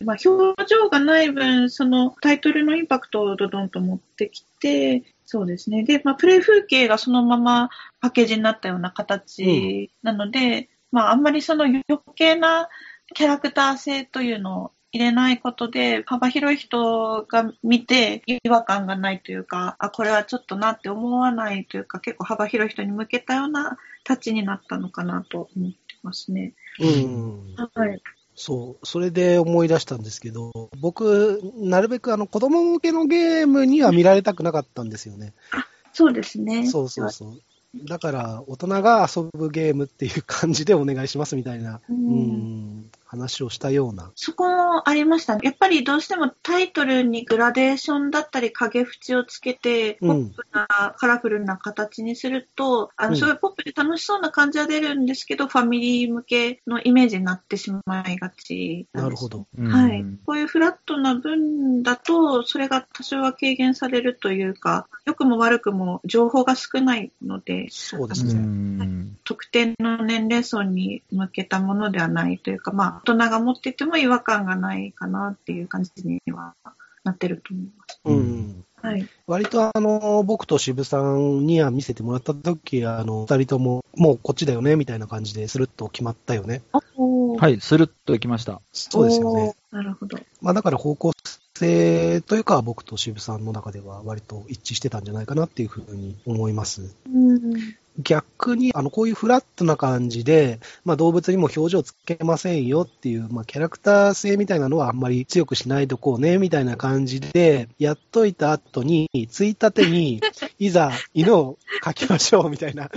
[0.03, 5.83] まあ、表情がない分、そのタイトルのインパクトをドドンと持ってきて、そうですね。
[5.83, 7.69] で、まあ、プレイ風景がそのまま
[8.01, 11.83] パッケージになったような形なので、まあ、あんまりその余
[12.15, 12.69] 計な
[13.13, 26.53] キャラクター性というのを入れないことで、幅広い人が見て違和感がないというか、あ、これはちょっとなって思わないというか、結構幅広い人に向けたようなタッチになったのかなと思ってますね。
[26.79, 27.55] うん。
[27.55, 28.01] はい。
[28.35, 35.33] そう、それで思い出したんですけど、僕、なるべくあの子供向けのゲームには見られたくなかったんですよね。
[35.93, 36.65] そうですね。
[36.65, 37.41] そうそうそう。
[37.85, 44.11] だから、大人が遊ぶゲームっていう感じでお願いしますみたいな、ううんん、話をしたような。
[44.13, 45.41] そこもありましたね。
[45.43, 59.47] やっぱりどうしてもタイトルにグラデーションだったり影縁をつけて、ポうんップな、カラフルな形にすると、あの、うんすごいポップで楽しそうな感じは出るんですけど、ファミリー向けのイメージになってしまいがちんですなるほど。
[59.57, 60.19] はいうん。
[60.23, 68.33] こういうフラットな分だと、それが多少は軽減されるというか、良くも悪くも情報が少ないので、うそうですね。
[68.35, 76.55] ん特定の年齢層に向けたものではないというか、まあ、大人が持っていても違和感がないかなっていう感じには
[77.03, 78.01] なってると思います。
[78.05, 78.65] うん。
[78.81, 79.07] はい。
[79.27, 86.61] 割とあの、僕と渋さんには見せてもらった時、あの、二人とも、もうこっちだよね、みたいな感じで、スルッと決まったよね。
[87.37, 88.61] はい、スルッといきました。
[88.71, 89.55] そうですよね。。
[89.71, 90.17] なるほど。
[90.41, 91.11] まあだから方向
[91.55, 96.95] 性というか、僕と渋さんの中では割と一致してたんじゃないかなっていうふうに思います。
[97.13, 97.53] うん。
[98.01, 110.21] 逆に、あの、こういうフラットな感じで、まあ動物にも表情つけませんよっていう、まあキャラクター性みたいなのはあんまり強くしないとこうね、みたいな感じで、やっといた後に、ついたてに、
[110.59, 112.89] いざ犬を描きましょうみたいな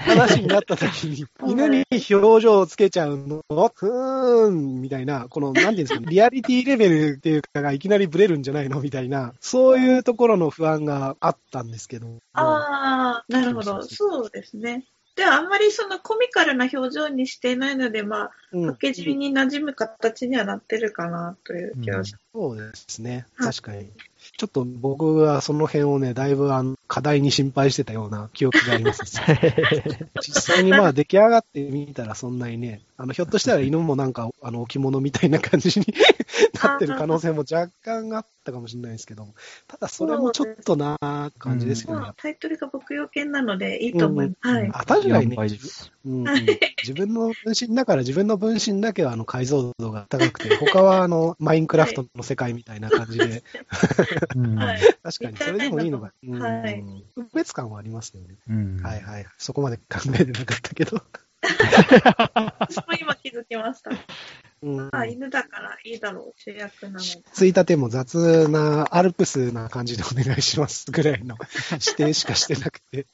[0.00, 3.42] 話になった時に、 犬に表情をつけちゃうの？
[3.74, 8.80] ふーん、みたいな、この、なんていうんですか、 リアリティレベルっていうかがいきなりブレるんじゃないの？
[8.80, 12.08] みたいな、そういうところの不安があったんですけど。
[12.32, 13.62] ああ、なるほど。
[13.62, 14.84] そうそうそうそうですね。
[15.18, 23.26] では、あんまりそのコミカルな表情にしていないので、まあ、うんパッケージに馴染む形にはなってるかなという気がしそうですね。
[23.36, 23.90] はい確かに。
[24.36, 29.02] ちょっと僕はその辺をね、だいぶあの課題に心配してたような記憶があります。
[30.22, 35.86] 実際にまあ出来上がってみたらそんなにね、あの、ひょっとしたら犬もなんか、あの、置物みたいな感じに
[36.62, 39.34] なってる可能性も若干あったかもしれないですけど、
[39.66, 42.00] ただそれもちょっとなー感じですよね。
[42.00, 44.48] まあ、タイトルが牧羊犬なのでいいと思います。
[44.48, 44.70] はい。
[44.72, 45.88] あ、確かに4ね。
[46.04, 46.24] うん、
[46.82, 53.42] 自分の分身だから自分の分身だけはあの解像度が高くて、 他はあのマインクラフトの世界みたいな感じで、
[54.34, 58.36] うん はい確かにそれでもいいのが、うんはい特別感はありますよね。
[58.48, 59.26] うんはいはい。
[59.38, 59.82] そこまで考
[60.14, 61.02] えてなかったけど。
[61.40, 63.90] 私も今気づきました。
[64.62, 67.04] うんあ、犬だからいいだろう、主役なので。
[67.32, 71.36] ついたても雑なアルプスな感じでお願いしますぐらいの
[71.72, 73.06] 指定しかしてなくて。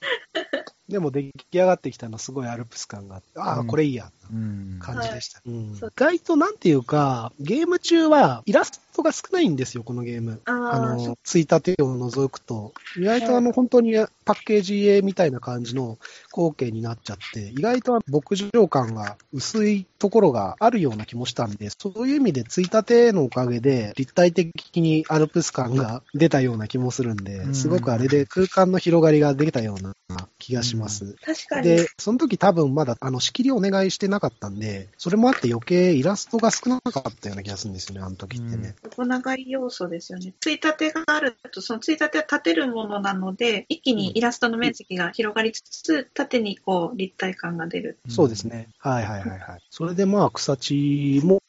[0.89, 4.13] でも出来上がってきたのすごいアルプス感があって、ああ、うんこれいいや。
[4.33, 5.41] うん感じでした。
[5.47, 10.41] うんそう意外となんていうか、ゲーム中はイラストが少ないんですよ、このゲーム。
[10.45, 12.73] あの、ついたてを除くと。
[12.97, 15.99] 意外とあの、本当にパッケージ絵みたいな感じの
[16.33, 29.95] 光景になっちゃって、意外と牧場感が薄いところがあるような気もしたんで、そういう意味でついたてのおかげで立体的にアルプス感が出たような気もするんで、うんすごくあれで空間の広がりができたような
[30.39, 31.17] 気がします。
[31.25, 31.69] 確かに。
[31.69, 38.74] で、その時多分まだあの仕切りお願いしてなかったんで、それもあって余計イラストが少なかったような気がするんですよね、あの時ってね。
[38.85, 40.35] 横長い要素ですよね。
[40.40, 47.98] ついたてがあると、そのついたては立てるものなので、一気にイラストの面積が広がりつつ、縦にこう立体感が出る。
[48.09, 48.68] そうですね。
[48.79, 49.40] はいはいはいはい。
[49.70, 51.40] それでまあ草地も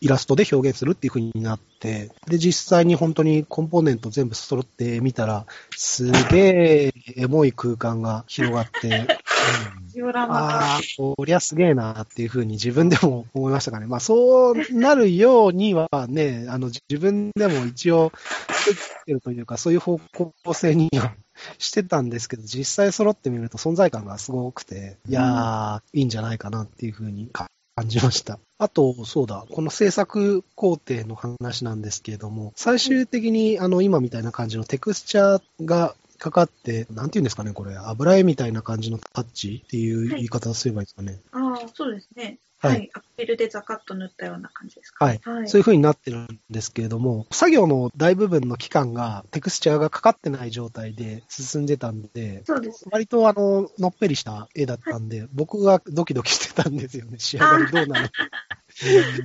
[0.00, 8.88] イラストで表現するっていう風になって、で実際に本当にコンポーネント全部揃ってみたら、すげえエモい空間が広がって、
[9.92, 10.74] ジオラマ。
[10.74, 13.86] ああ、こりゃすげえなっていうふうに自分でも思いましたかね。
[13.86, 18.10] まあそうなるようにはね、あの自分でも一応
[18.48, 20.00] 作ってるというか、そういう方
[20.44, 21.14] 向性には
[21.58, 27.48] してたんですけど、実際揃ってみると存在感がすごくて、いやー、いいんじゃないかなっていうふうに感
[27.86, 28.38] じました。
[28.58, 41.20] あと、そうだ、この制作工程の話なんですけれども、最終的にあの今みたいな感じのテクスチャーがかかって、なんていうんですかね、これ、油絵みたいな感じのタッチっていう言い方をすればいいですかね。
[41.32, 42.38] ああ、そうですね。
[42.60, 42.90] ははいい。
[42.94, 45.04] アクリルでザカッと塗ったような感じですか。
[45.04, 45.20] はい。
[45.24, 45.48] はい。
[45.48, 52.90] そういう風になってるんですけれども、作業の大部分の期間がテクスチャーがかかってない状態で進んでたんで、そうですね。
[52.92, 57.18] 割とあの、のっぺりした絵だったんで、僕はドキドキしてたんですよね。
[57.18, 58.10] 仕上がりどうなの っ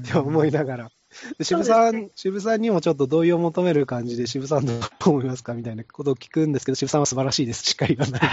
[0.03, 0.91] て思いながら。
[1.37, 7.63] で渋さ、そうですね渋さんにもちょっと同意を求める感じで、渋さんどう思いますかみたいなことを聞くんですけど、渋さんは素晴らしいです。
[7.63, 8.31] しっかり言わない。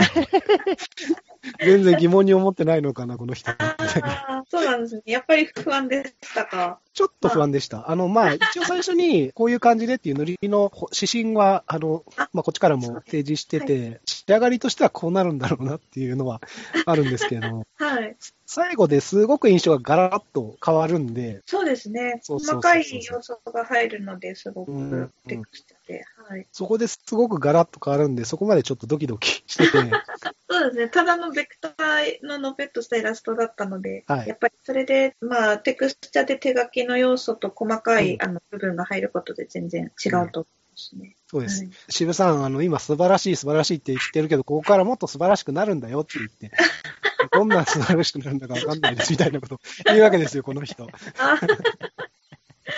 [1.59, 3.51] 全然疑問に思ってないのかな、この人。
[3.51, 5.03] ああ、そうなんですね。
[5.07, 6.81] やっぱり不安でしたか？
[6.93, 7.91] ちょっと不安でした。
[7.91, 16.41] あの、まあ、一応最初にこういう感じでっていう塗りの指針は、あの、あまあ、こっちからも提示してて、仕上がりとしてはこうなるんだろうなっていうのは
[16.87, 18.17] あるんですけれども、はい。
[18.47, 22.21] 最後ですごく印象がガラッと変わるんで、そうですね。
[22.27, 25.45] 細かい要素が入るので、すごうんくテク。
[26.29, 26.47] はい。
[26.53, 29.79] そこですごくガラッと変わるんで、そこまでちょっとドキドキしてて、
[30.55, 30.89] そうですね。
[30.89, 41.17] ただのベクターののぺっとしたイラストだったので、はいやっぱりそれで、まあ、テクスチャーで手書きの要素と細かい、うんあの部分が入ることで全然違うと思いますね。
[41.27, 41.73] そうですはい。
[41.89, 46.53] 渋さん、あの、今素晴らしい素晴らしいって言ってるけど、ここからもっと素晴らしくなるんだよって言って、
[47.33, 50.89] どんな素晴らしくなるんだかわかんないですみたいなこと言うわけですよ、この人。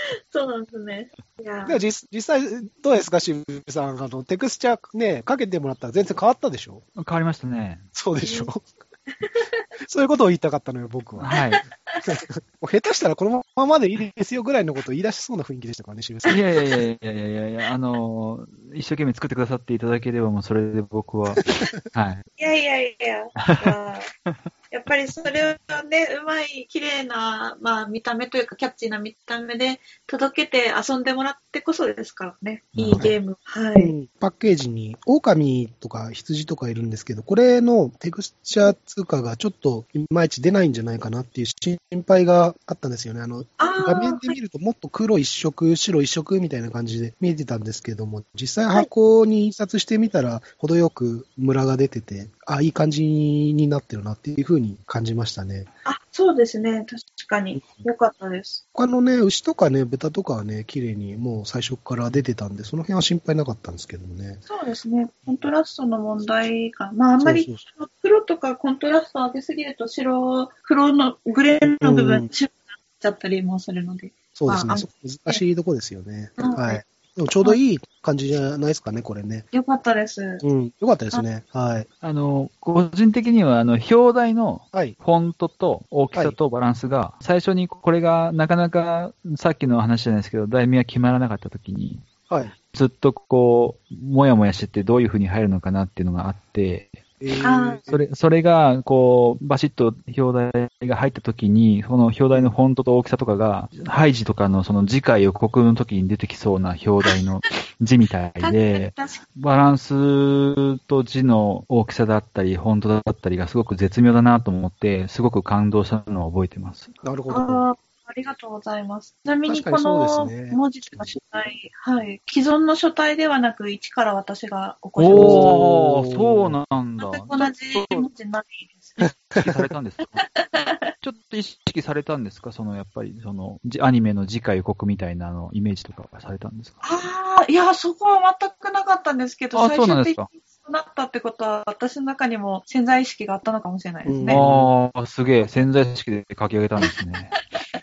[0.07, 1.11] あ そうなんですね。
[1.41, 2.43] いや実実際、
[2.83, 4.03] どうですか、渋さん。
[4.03, 6.83] あの、テクスチャーね、かけてもらったら全然変わったでしょ？
[6.95, 7.81] 変わりましたね。
[7.93, 8.47] そうでしょ？
[9.89, 11.25] そういうことを言いたかったのよ、僕は。
[11.27, 11.53] はい。
[12.61, 16.37] もう下手したらこのままでいいですよぐらいのことを言い出しそうな雰囲気でしたからね、渋さん。
[16.37, 21.35] いやいやいやいやいやいやあのー、一生懸命作ってくださっていただければもうそれで僕は、
[21.93, 22.23] はい。
[22.39, 24.01] いやいやいや、まあ
[24.71, 32.63] やっぱりそれはね、うまい、綺麗な、まあ見た目というかキャッチーな見た目で届けて遊んでもらってこそですからね。
[32.75, 33.39] いいゲーム。
[33.45, 33.85] はうい。
[33.85, 43.21] んパッケージに狼とか羊とかいるんですけど、これのテクスチャー通貨がちょっといまいち出ないんじゃないかなっていう心配があったんですよね。
[43.21, 55.67] あの、あ画面で見るともっと黒一色、白一色みたいな感じで見えてたんですけども、実際箱に印刷してみたら、程よくムラが出てて、あ、いい感じになってるなっていうふうに感じましたね。
[55.85, 56.87] あ、そうですね。
[56.89, 57.63] 確かに。
[57.85, 58.67] よかったです。
[58.73, 64.39] 他のね、牛とかね、豚とかはね、綺麗にもう最初から出てたんで、その辺は心配なかったんですけどもね。
[64.41, 65.11] そうですね。
[65.27, 67.55] コントラストの問題が、まああんまり
[68.01, 74.13] 黒とかコントラストを上げすぎると白、黒のグレーの部うん分、白くなっちゃったりもするので。
[74.33, 76.33] そうですね、あそこ難しいとこですよね。
[76.39, 76.87] うんはい。
[77.25, 79.47] ちょうどいい感じじゃないですかね、これね。
[79.51, 80.39] よかったです。
[80.43, 81.45] うん、よかったですね。
[81.51, 81.87] はい。
[82.01, 84.97] あの、個人的には、あの、表題のはい。
[85.01, 92.53] フォントと大きさとバランスが、最初にこれがなかなかさっきの話じゃないですけど、題名が決まらなかった時に、はい。
[92.75, 96.91] ずっとこう、もやもやしててどういう風に入るのかなっていうのがあって、
[97.21, 107.41] えあー、それ、それが、こう、バシッと表題が入った時に、その表題のフォントと大きさとかが、ハイジとかのその次回予告の時に出てきそうな表題の
[107.81, 108.93] 字みたいで、
[109.37, 116.91] バランスと字の大きさだったり、フォントだったりがすごく絶妙だなと思って、すごく感動したのを覚えてます。
[117.03, 117.79] なるほど。
[118.09, 119.17] ありがとうございます。
[119.25, 120.07] ちなみにこの
[120.53, 122.23] 文字とか書体、はい。
[122.31, 127.05] 既存の書体ではなく、一から私が起こしまおー、おーそうなんだ。
[127.07, 127.19] した。
[127.19, 129.11] 全く同じ文字ないですね。
[129.37, 130.07] 意識されたんですか？
[131.03, 132.53] ちょっと意識されたんですか？
[132.53, 136.79] その、やっぱり、その、じアニメの次回予告みたいなの、イメージとかはされたんですか？
[136.83, 144.35] ああ、いや、そこは全くなかったんですけど、あ最そうなんですか終的にそうなったってことは、私の中にも潜在意識があったのかもしれないですうんね。
[144.35, 145.49] ああ、すげえ。
[145.49, 147.31] 潜在意識で書き上げたんですね。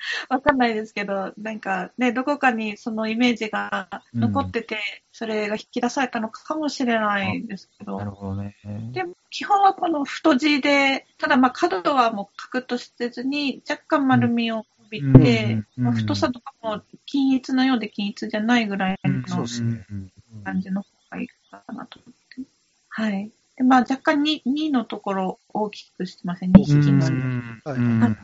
[0.30, 4.80] わかんないですけど、なんかね、どこかにそのイメージが残ってて、
[5.12, 8.56] それが引き出されたのかもしれないですけどな、るほどね。
[8.92, 20.12] でも基本はこの太字で、ただまあ角はもうカクッとしてずに、若干丸みを帯びて、うんまあ、太さとかも均一のようで均一じゃないぐらいうんのそうですねうん
[20.44, 22.42] 感じの方がいいかなと思って。
[22.90, 23.32] はい。
[23.56, 28.16] で、まあ若干 2, 2のところを大きくしてません、2匹の。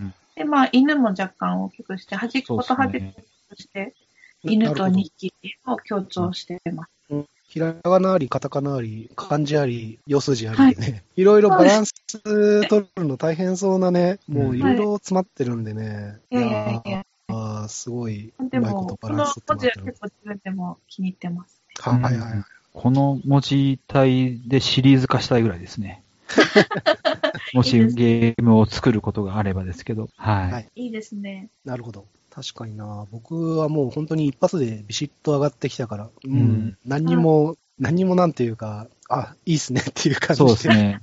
[0.44, 3.94] うんはいうんで、まあ犬も若干大きくして、端っこと端っことして、
[4.42, 5.34] 犬と2匹
[5.68, 7.26] を強調してます。
[7.50, 17.06] ひらがなあり、カタカナあり、漢字あり、四筋ありでね、い、ろいろバランス取るの大変そうなね、もういろいろ詰まってるんでね、いやいやいや。
[17.32, 19.92] あーすごい、うでも、まいことこのバランス取文字ってもらってる。
[19.92, 21.62] は結構自分でも気に入ってます。
[21.80, 22.44] はいはいはい。
[22.74, 26.04] この文字体でシリーズ化したいぐらいですね。
[27.54, 30.10] もしゲームを作ることがあればですけど。
[30.18, 30.52] はい。
[30.52, 31.50] はいいいですね。
[31.66, 32.06] なるほど。
[32.30, 33.08] 確かにな。
[33.12, 41.02] 僕はもう本当に一発でビシッと上がってきたから、うん、ん何にも、何にもなんていうか、あ、いいっすねっていう感じそうですね。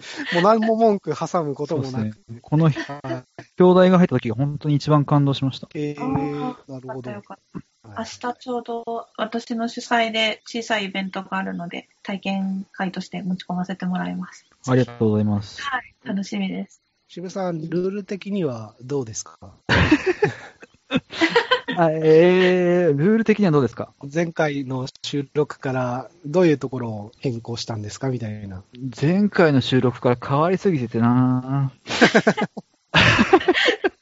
[0.34, 2.40] もう何も文句挟むことそうですねもなく。。
[2.42, 2.74] このはい
[3.60, 5.68] 表題が入った時が本当に一番感動しました。
[5.74, 7.10] えー、あなるほど。
[7.10, 8.84] 明日ちょうど
[9.16, 14.46] 私の主催で小さいイベントがあるので、体験会として持ち込ませてもらいます。
[14.66, 15.60] ありがとうございます。
[15.62, 15.94] はい。
[16.04, 16.82] 楽しみです。
[17.08, 19.38] 渋さん、ルール的にはどうですか？
[21.80, 23.92] あえー、ルール的にはどうですか？
[24.12, 28.08] 前回の収録からどういうところを変更したんですか？
[28.10, 28.64] みたいな。
[29.00, 31.70] 前回の収録から変わりすぎててな。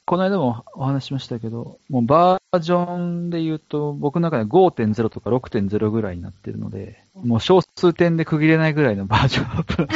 [0.06, 9.88] この間もお話ししましたけど、もうバージョンで言うと、僕の中で5.0とか6.0ぐらいになってるので、もう小数点で区切れないぐらいのバージョンアップ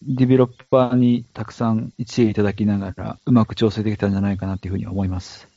[0.08, 5.48] ディベロッパーにたくさん知恵いただきながら、うまく調整できたんじゃないかなっていうふうに思います。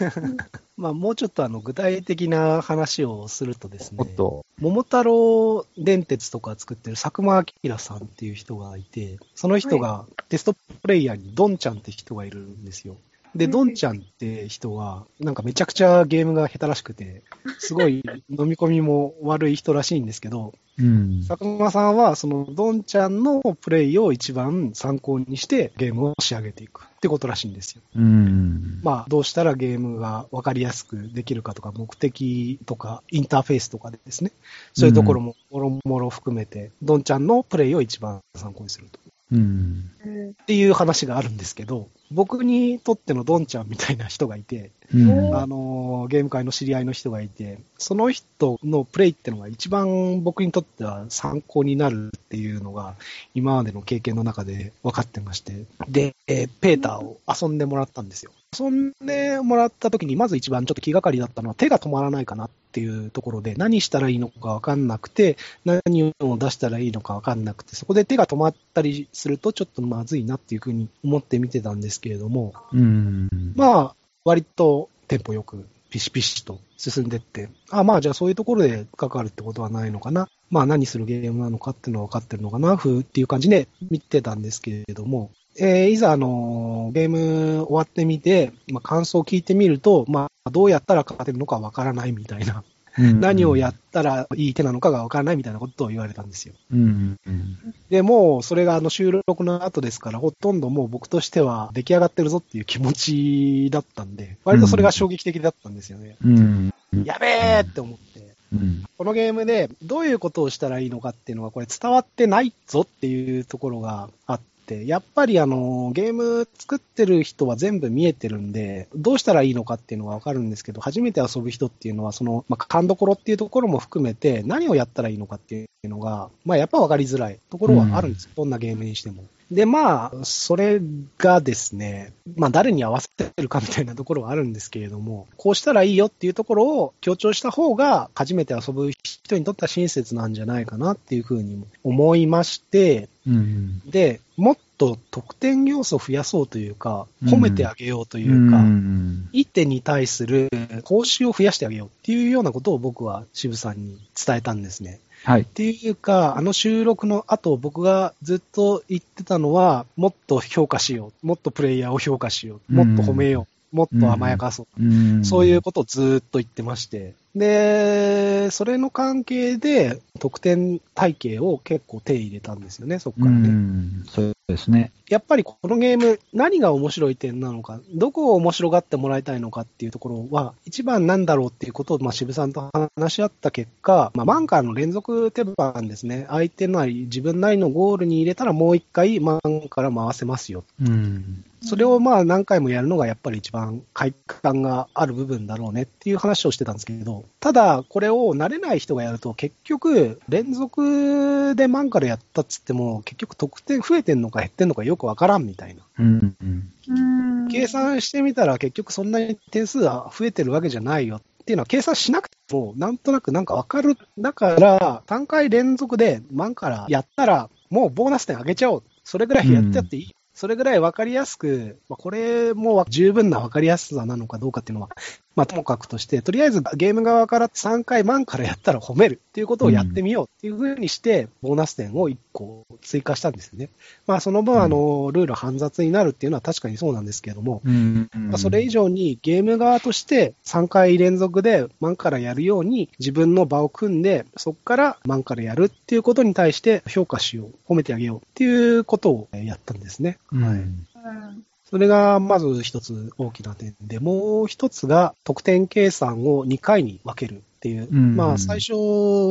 [0.76, 4.44] まあ、もうちょっとあの具体的な話をするとですねおっ、と。
[4.58, 12.96] 桃太郎電鉄とか作ってる佐久間明さんっていう人がいて、その人がテストプレイヤーにドンちゃんって人がいるんですよ。
[13.34, 17.22] で、うんドンちゃんって人は、なんかめちゃくちゃゲームが下手らしくて、
[17.58, 21.24] すごい飲み込みも悪い人らしいんですけど、うん。
[21.26, 27.82] 佐久間さんはそのドンちゃんのプレイを一番参考にしてゲームを仕上げていくってことらしいんですよ。
[27.96, 28.80] うん。
[28.82, 34.32] まあ、どうしたらゲームが分かりやすくできるかとか、目的とか、インターフェースとかでですね、
[34.72, 38.98] そういうところももろもろ含めて、ドンちゃんのプレイを一番参考にすると。
[39.32, 39.90] うん。
[40.04, 40.30] うん。
[40.30, 45.36] っていう話があるんですけど、僕にとってのドンちゃんみたいな人がいて、うん。
[45.36, 52.94] あのーゲーム界の知り合いの人がいて、その人のプレイってのが一番僕にとっては参考になるっていうのが、
[53.34, 58.32] 今までの経験の中で分かってまして、で、えーペーターを遊んでもらったんですよ。
[58.58, 73.28] 遊んでもらった時に、まず一番ちょっと気がかりだったのは、手が止まらないかなっていうところで、何したらいいのか分かんなくて、何を出したらいいのか分かんなくて、そこで手が止まったりすると、ちょっとまずいなっていうふうに思って見てたんですけれども、うん。
[73.54, 73.94] まあ、
[74.24, 80.28] 割とテンポよく、ピシピシと進んでって、あまあ、じゃあそういうところで関わるってことはないのかな。
[80.50, 92.64] まあ、何するゲームなのかっていうのは分かってるのかな、ふうっていう感じで見てたんですけれども、えーいざ、あの、ゲーム終わってみて、まあ、感想を聞いてみると、まあ、どうやったら勝てるのか分からないみたいな、
[92.96, 96.54] 何をやったらいい手なのかが分からないみたいなことを言われたんですよ。
[96.72, 97.16] うん。
[97.24, 97.58] うん。
[97.88, 106.16] で、もう、それがあの収録の後ですから、ほとんどもう僕としては出来上がってるぞっていう気持ちだったんで、割とそれが衝撃的だったんですよね。
[106.24, 106.74] うん。
[107.04, 108.34] やべえって思って。
[108.52, 108.84] うん。
[108.98, 128.30] このゲームでどういうことをしたらいいのかっていうのがこれ伝わってないぞっていうところがあって、って、やっぱりあの、ゲーム作ってる人は全部見えてるんで、どうしたらいいのかっていうのがわかるんですけど、初めて遊ぶ人っていうのは、その、まあ、勘どころっていうところも含めて、何をやったらいいのかっていうのが、まあ、やっぱわかりづらいところはあるんですよ。
[128.36, 129.24] どんなゲームにしても。
[129.50, 130.80] で、まあ、それ
[131.18, 143.80] がですね、まあ、誰に合わせてるかみたいなところはあるんですけれども、こうしたらいいよっていうところを強調した方が、初めて遊ぶ人にとっては親切なんじゃないかなっていうふうに思いまして、うん。
[143.88, 149.28] で、もっと得点要素を増やそうというか、褒めてあげようというか、ん。
[149.32, 150.48] 一手に対する
[150.84, 155.00] 報酬を増やしてあげようっていうようなことを僕は渋さんに伝えたんですね。
[155.24, 155.44] はいっ。
[155.44, 161.26] ていうか、あの収録の後、僕がずっと言ってたのは、もっと評価しよう。
[161.26, 162.72] もっとプレイヤーを評価しよう。
[162.72, 163.76] もっと褒めよう。
[163.76, 164.82] もっと甘やかそう。
[164.82, 165.24] うん。
[165.24, 167.14] そういうことをずーっと言ってまして。
[167.34, 173.48] で、それの関係で、得点体系を結構手入れたんですよね、そこうからね。
[173.48, 174.04] ん。
[174.08, 174.92] そうですね。
[175.08, 186.26] やっぱりこのゲーム、何が面白い点なのか、どこを面白がってもらいたいのかっていうところは、一番なんだろうっていうことを、まあ、渋さんと話し合った結果、まあ、マンカーの連続手番ですね。
[186.28, 190.64] 相手なり、自分なりのゴールに入れたらもう一回マンから回せますよ。
[190.80, 191.44] うん。
[191.64, 205.82] それをまあ何回もやるのがやっぱり一番快感がある部分だろうねっていう話をしてたんですけど、ただこれを慣れない人がやると結局連続でマンからやったっつっても結局得点増えてんのか減ってんのかよくわからんみたいな。
[205.98, 206.36] うん。
[206.40, 213.96] うんうん計算してみたら結局そんなに点数は増えてるわけじゃないよっていうのは計算しなくてもなんとなくなんかわかる。
[214.18, 218.82] だから3回連続でマンからやったらもうボーナス点上げちゃおう。
[219.04, 220.14] それぐらいやってやっていい。
[220.34, 224.90] それぐらいわかりやすく、まあ、これも十分なわかりやすさなのかどうかっていうのは、
[225.36, 233.68] まあ、ともかくとして、とりあえずゲーム側から3回マンからやったら褒めるっていうことをやってみようっていうふうにして、ボーナス点を1個追加したんですよね。
[234.06, 238.08] まあ、その分、あの、ルール煩雑になるっていうのは確かにそうなんですけれども、うん。
[238.14, 250.18] まあそれ以上にゲーム側として3回連続でマンからやるように自分の場を組んで、そこからマンからやるっていうことに対して評価しよう、褒めてあげようっていうことをやったんですね。
[250.32, 250.42] うん。
[250.44, 251.44] うん
[251.74, 257.88] それがまず一つ大きな点で、もう一つが得点計算を2回に分けるっていう。
[257.90, 258.74] うんまあ最初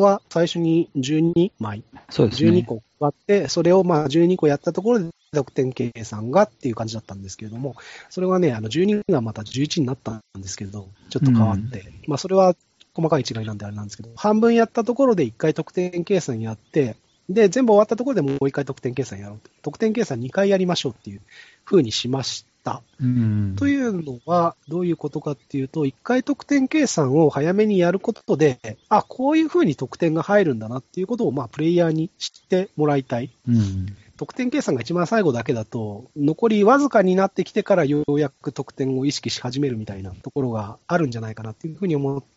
[0.02, 2.50] は最初に12枚、そうですね。
[2.50, 7.78] 12個割って、それをまあ12個やったところで得点計算がっていう感じだったんですけれども、
[8.10, 12.58] それがね、あの12がまた11になったんですけど、ちょっと変わって、まあそれは
[12.94, 16.98] 細かい違いなんであれなんですけど、半分やったところで1回得点計算やって、
[17.30, 19.50] で、全部終わったところでもう1回得点計算やろうと。
[19.62, 21.22] 得点計算2回やりましょうっていう
[21.66, 22.82] 風にしました。
[23.02, 23.56] うん。
[23.58, 33.32] というのは、どういうことかっていうと、1回得点計算を早めにやることで、あ、こういう風に得点が入るんだなっていうことを、まあ、プレイヤーに知ってもらいたい。
[33.48, 33.96] うん。
[34.18, 42.28] 得点計算が一番最後だけだと、残りわずかになってきてからようやく得点を意識し始めるみたいなところがあるんじゃないかなっていうふうに思って、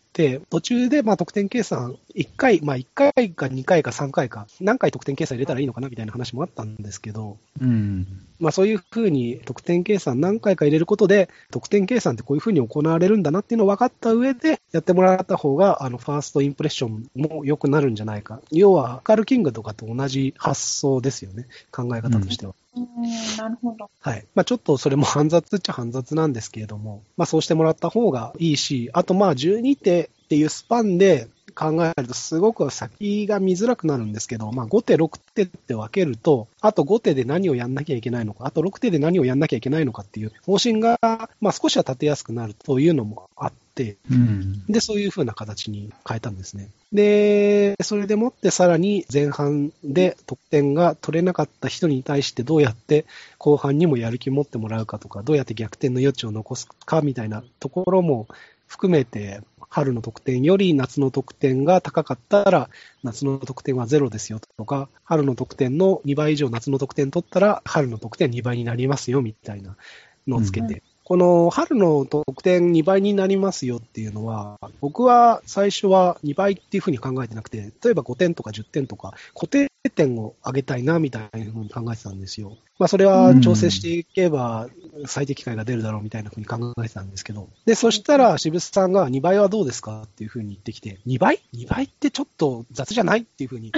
[0.50, 8.06] 途中でまあ得点計算1回、まあ1回か2回か3回か、何回得点計算入れたらいいのかなみたいな話もあったんですけど、うん。
[8.40, 18.40] まあそういうふうに得点計算何回か入れることで、得点計算ってこういうふうに行われるんだなっていうのを分かった上で、やってもらった方が、あの、ファーストインプレッションも良くなるんじゃないか。
[18.50, 21.46] 要は、カールキングとかと同じ発想ですよね。
[21.70, 22.50] 考え方としては。
[22.50, 22.65] うん
[23.38, 23.90] なるほど。
[24.00, 24.26] はい。
[24.34, 40.98] まあちょっとそれも煩雑っちゃ煩雑なんですけれども、まあそうしてもらった方がいいし、あとま12手っていうスパンで考えるとすごく先が見づらくなるんですけど、まあ5手6手って分けると、あと5手で何をやんなきゃいけないのか、あと6手で何をやんなきゃいけないのかっていう方針が、
[41.40, 44.64] まあ少しは立てやすくなるというのもあって、うん。
[44.66, 46.68] で、そういう風な形に変えたんですね。
[46.92, 53.06] で、それでもってさらに前半で得点が取れなかった人に対してどうやって
[53.38, 58.28] 後半にもやる気持ってもらうかとか、どうやって逆転の余地を残すかみたいなところも
[58.66, 59.40] 含めて、
[59.76, 62.70] 春の得点より夏の得点が高かったら、
[63.02, 69.76] 夏の得点はゼロですよとか、春の得点の2倍以上夏の得点取ったら、春の得点2倍になりますよみたいな
[70.26, 82.56] のをつけて、うこの春の得点2倍になりますよっていうのは、僕は最初は2倍っていうふうに考えてなくて、例えば5点とか10点とか、固定点を上げたいなみたいなふうに考えてたんですよ。
[82.78, 84.68] まあそれは調整していけば
[85.06, 87.48] 最適解が出るだろうみたいなふうに考えてたんですけど。
[87.64, 93.72] で、そしたら渋須さんが2倍はどうですかっていうふうに言ってきて、2倍 ?2 倍ってちょっと雑じゃないっていうふうに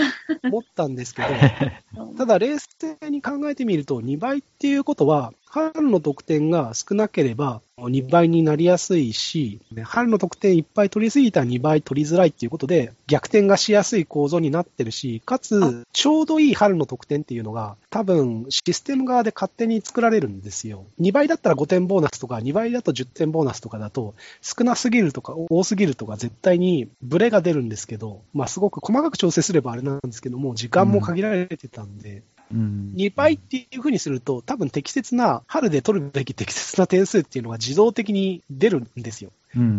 [0.44, 1.28] 思ったんですけど、
[2.18, 20.86] ただ冷静に考えてみると、2倍っていうことは、春の得点が少なければ2倍になりやすいし、ね春の得点いっぱい取りすぎたら2倍取りづらいっていうことで、逆転がしやすい構造になってるし、かつ、ちょうどいい春の得点っていうのが、多分システム側で勝手に作られるんですよ。
[21.00, 32.22] 2倍だったら5点ボーナスとか、2倍だと10点ボーナスとかだと、少なすぎるとか多すぎるとか絶対にブレが出るんですけど、まあすごく細かく調整すればあれなんですけども、時間も限られてたんで、
[32.54, 32.92] うん。
[32.94, 39.32] 2倍っていう風にすると、多分適切な、春で取るべき適切な点数っていうのが自動的に出るんですよ。
[39.56, 39.78] うん。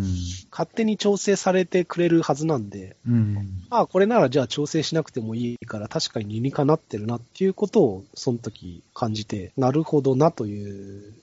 [0.51, 3.35] 勝手に調整されてくれるはずなんで、うん。
[3.69, 11.13] まあこれならじゃあ調整しなくてもいいから確かに理にかなってるなっていうことをその時感じて、なるほどなという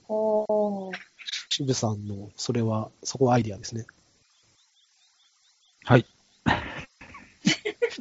[1.49, 3.85] 渋さんの、それは、そこはアイディアですね。
[5.83, 6.05] はい。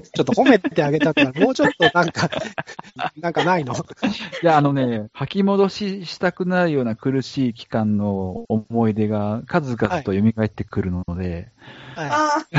[0.02, 2.30] ちょっと褒めてあげたから、もうちょっとなんか、
[3.16, 3.74] なんかないの？
[3.74, 11.52] いや、あのね、吐き戻ししたくなるような苦しい期間の思い出が数々と蘇ってくるので、
[11.94, 12.46] はあ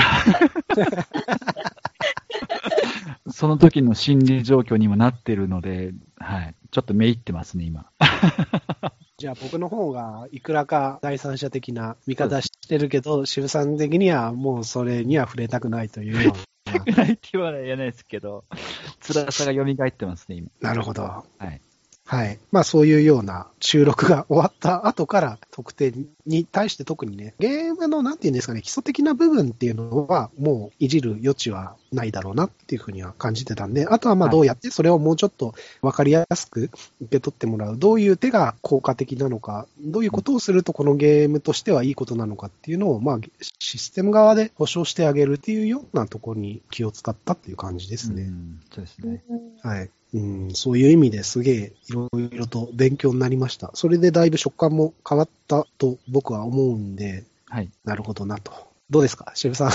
[3.30, 6.56] その時の心理状況にもなってるので、はい。
[6.72, 7.82] ちょっとめいってますね、今。
[7.82, 7.84] い。
[9.18, 16.44] じゃあ僕の方がいくらか第三者的な見方してるけど、渋さん的にはもうそれには触れたくないというような。
[16.72, 18.46] ないって言わない言えないですけど、
[19.02, 20.50] 辛さが蘇ってますね、今。
[20.62, 21.04] なるほど。
[21.04, 21.62] はい。
[22.08, 22.40] はい。
[22.54, 36.70] まあそういうような収録が終わった後から得点に対して特にね、ゲームのなんていうんですかね、基礎的な部分っていうのはもういじる余地はないだろうなっていうふうには感じてたんで、あとはまあはいどうやってそれをもうちょっとわかりやすく
[37.02, 43.20] 受け取ってもらう、どういう手が効果的なのか、どういうことをするとこのゲームとしてはいいことなのかっていうのを、まあ
[43.60, 48.24] システム側で保証してあげるっていうようなところに気を使ったっていう感じですね。
[48.24, 49.24] うんそうですね。
[49.62, 49.90] はい。
[50.14, 53.72] うん、そういう意味ですげえいろいろと勉強になりました。
[53.74, 57.70] それでだいぶ食感も変わったと僕は思うんで、はい。
[57.84, 58.52] なるほどなと。
[58.90, 59.32] どうですか？
[59.36, 59.72] 渋さん。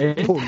[0.00, 0.24] え？
[0.28, 0.38] もう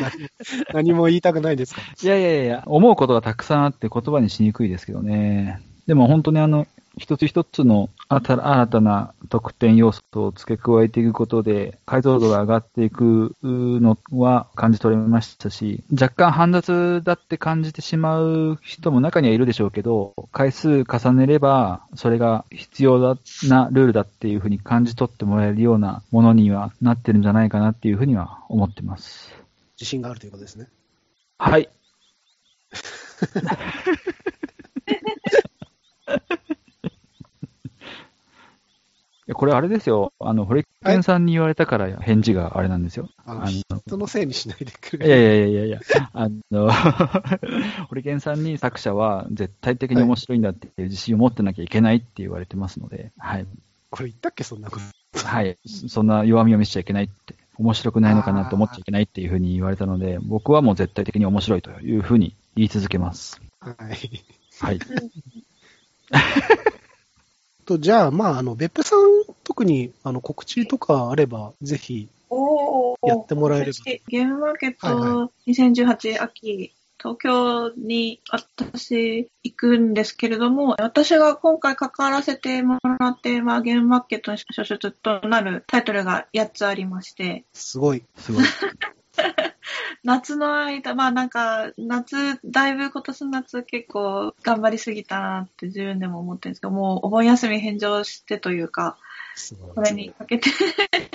[0.72, 1.82] 何も言いたくないですか？
[2.02, 5.60] いやいやいや、思うことがたくさんあって言葉にしにくいですけどね。
[5.86, 6.66] でも本当にあの、
[6.96, 29.34] 一つ一つの新た新たな得点要素を付け加えていくことで、解像度が上がっていくのは感じ取れましたし、若干煩雑だって感じてしまう人も中にはいるでしょうけど、回数重ねれば、それが必要だなルールだっていうふうに感じ取ってもらえるようなものにはなってるんじゃないかなっていうふうには思ってます。
[29.76, 30.68] 自信があるということですね。
[31.38, 31.68] はい。
[39.32, 40.12] これあれですよ。
[40.20, 43.08] あの、ホリケンさんに言われたから返事があれなんですよ。
[43.24, 45.08] あの、あの人のせいにしないでくいれ。
[45.08, 45.80] やいやいやいやいや、
[46.12, 46.70] あの、
[47.88, 53.46] ホリケンさんに作者は絶対的に面白いんだっていう自信を持ってなきゃいけないって言われてますので、はい。
[53.88, 54.78] これ言ったっけそんなこ
[55.12, 55.26] と。
[55.26, 55.56] はい。
[55.64, 63.40] そんな弱みを見せちゃいけないって、面白くないのかなと思っちゃいけないっていうふうに言われたので、僕はもう絶対的に面白いというふうに言い続けます。
[63.60, 64.24] はい。
[64.60, 64.78] はい。
[67.66, 69.00] と、じゃあ、まあ、あの、別府さん、
[69.42, 72.08] 特に、あの、告知とかあれば、ぜひ、
[73.02, 88.02] やってもらえれば私ゲームマーケッはいト2018秋、東京に私行くんですけれども、私が今回関わらせてもらって、まあ、ゲームマーケットの初出となるタイトルが8つありまして、すごい。
[88.16, 88.44] すごい。
[90.04, 98.98] 夏の間、まあなんか、夏、だいぶ今年の夏結構頑張りすぎたなって自分でも思ってるんですけど、もうお盆休み返上してというか。
[99.74, 100.48] これにかけて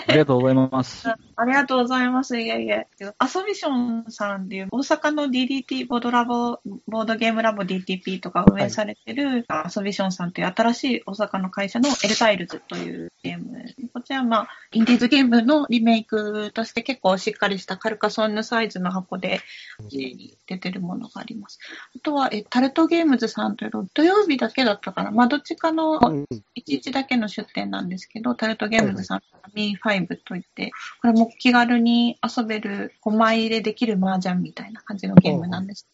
[0.08, 1.08] ありがとうございます。
[1.36, 2.38] ありがとうございます。
[2.38, 2.88] いえいえ。
[3.18, 13.64] アソビションさんっていう大阪の DDT ボードラボ、ボードゲームラボ DTP とか運営されてる、アソビションさんっていう新しい大阪の会社のエルタイルズというゲーム。
[13.94, 19.42] こちらはまあ、インディーズゲームのリメイクとして結構しっかりしたカルカソンヌサイズの箱で
[19.90, 21.60] 綺麗に出てるものがあります。
[21.96, 25.12] あとは、え、タルトゲームズさんという土曜日だけだったかな。
[25.12, 29.22] まあ、どっちかのうん1日だけの出店なんですけど、タルトゲームズさん、
[29.54, 35.88] ミー5といって、これも気軽に遊べる5枚入れできる麻雀みたいな感じのゲームなんです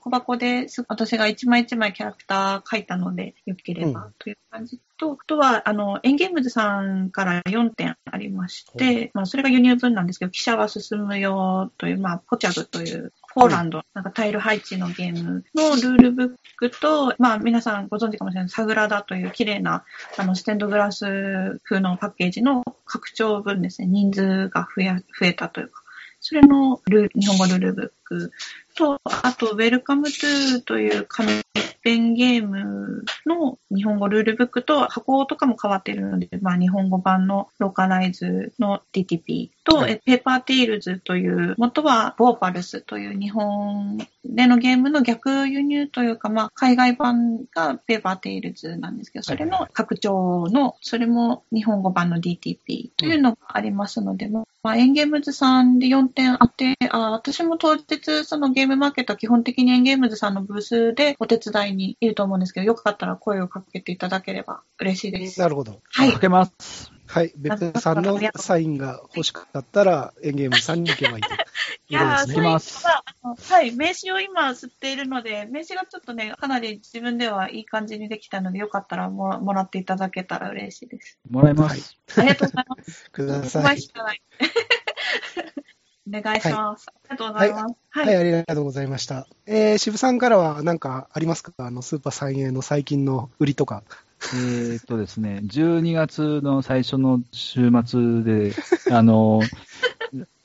[0.00, 19.84] 小箱です私が1枚1枚キャラクター描いたので、よけれうばという感じと、あとは、あの、エンゲームズさんから4点ありまして、まあ、それが輸入分なんですけど、記者は進むよという、まあ、ポチャグという、ポーランド、なんかタイル配置のゲームのルールブックと、まあ、皆さんご存知かもしれない、サグラダという綺麗な、
[20.16, 25.82] あの、ステンドグラス風のパッケージの拡張分ですね、人数が増え、増えたというか、
[26.20, 28.32] それのルー日本語ルールブック
[28.78, 31.42] と、あと、 Welcome To という紙
[31.82, 39.92] ペンゲームの日本語ルールブックと箱とかも変わっているので、まあ、日本語版のローカライズの DTP と、はい。
[39.92, 65.40] えペーパーテイルズという、元はボーパルスという日本でのゲームの逆輸入というか、まあ、海外版がペーパーテイルズなんですけど、それの拡張の、それも日本語版の DTP というのがありますので、まあ、エンゲームズさんで4点あって、あ私も当日、そのゲームマーケットは基本的にエンゲームズさんのブースでお手伝いにいると思うんですけど、よかったら声をかけていただければ嬉しいです。
[65.40, 65.80] なるほど。
[65.90, 66.20] はいか。
[66.20, 66.92] けます。
[67.08, 67.32] はい。
[67.36, 71.28] 別府さんのサインが欲しかったら、エンゲームさんに行けばいいと。
[71.88, 72.84] いやー、行きます
[73.50, 81.18] はい、名刺を今吸っているので、名刺がちょっとね、かなり自分ではいい感じにできたので、よかったらもらもらっていただけたら嬉しいです。
[81.30, 81.96] もらいます。
[82.14, 83.08] ありがとうございます。
[83.10, 83.90] くだうさいまいし。
[83.90, 84.22] かない。
[86.08, 86.86] お願いします。
[86.88, 87.62] ありがとうございます。
[87.62, 87.74] は。
[87.90, 89.26] はいい、ありがとうございました。
[89.46, 91.52] えー、渋さんからは何かありますか？
[91.58, 93.82] あの、スーパー三栄の最近の売りとか。
[94.34, 98.52] えーっとですね、12月の最初の週末で、
[98.90, 99.40] あの、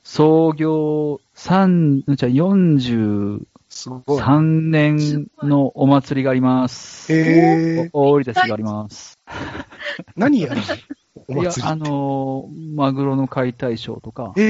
[0.04, 4.22] 創業3、じゃあ43すごい。
[4.22, 7.12] 年のお祭りがあります。
[7.12, 9.18] えー、お大売り出しがあります。
[10.14, 10.60] 何やる
[11.28, 11.74] お いや、あ。
[11.74, 14.40] のーマグロの解体ショーとか、え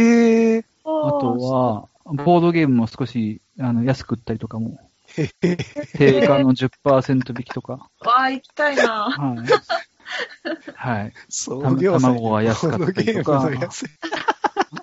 [0.59, 4.79] ー、あとは、ボードゲームも少しあの安く売ったりとかも、
[5.97, 9.11] 定価の10%引きとか、わあ、行きたいな。
[9.11, 10.75] はい。
[10.75, 11.13] はい。
[11.29, 13.51] 創た業祭卵が安かったりとか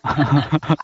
[0.03, 0.77] あ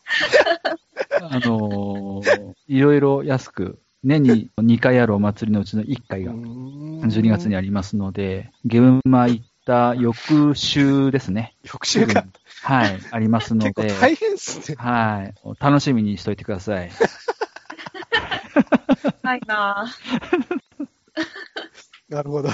[1.39, 11.53] のーいろいろ安く、年に2回あるお祭りのうちの1回が12月にありますので、ゲームマ行った翌週ですね。
[11.63, 12.25] 翌週か。
[12.63, 14.77] はい、ありますの 結構で、大変っすね。
[14.79, 16.91] はい、楽しみにしといてください。
[19.21, 19.93] ないな。
[22.07, 22.49] なるほど。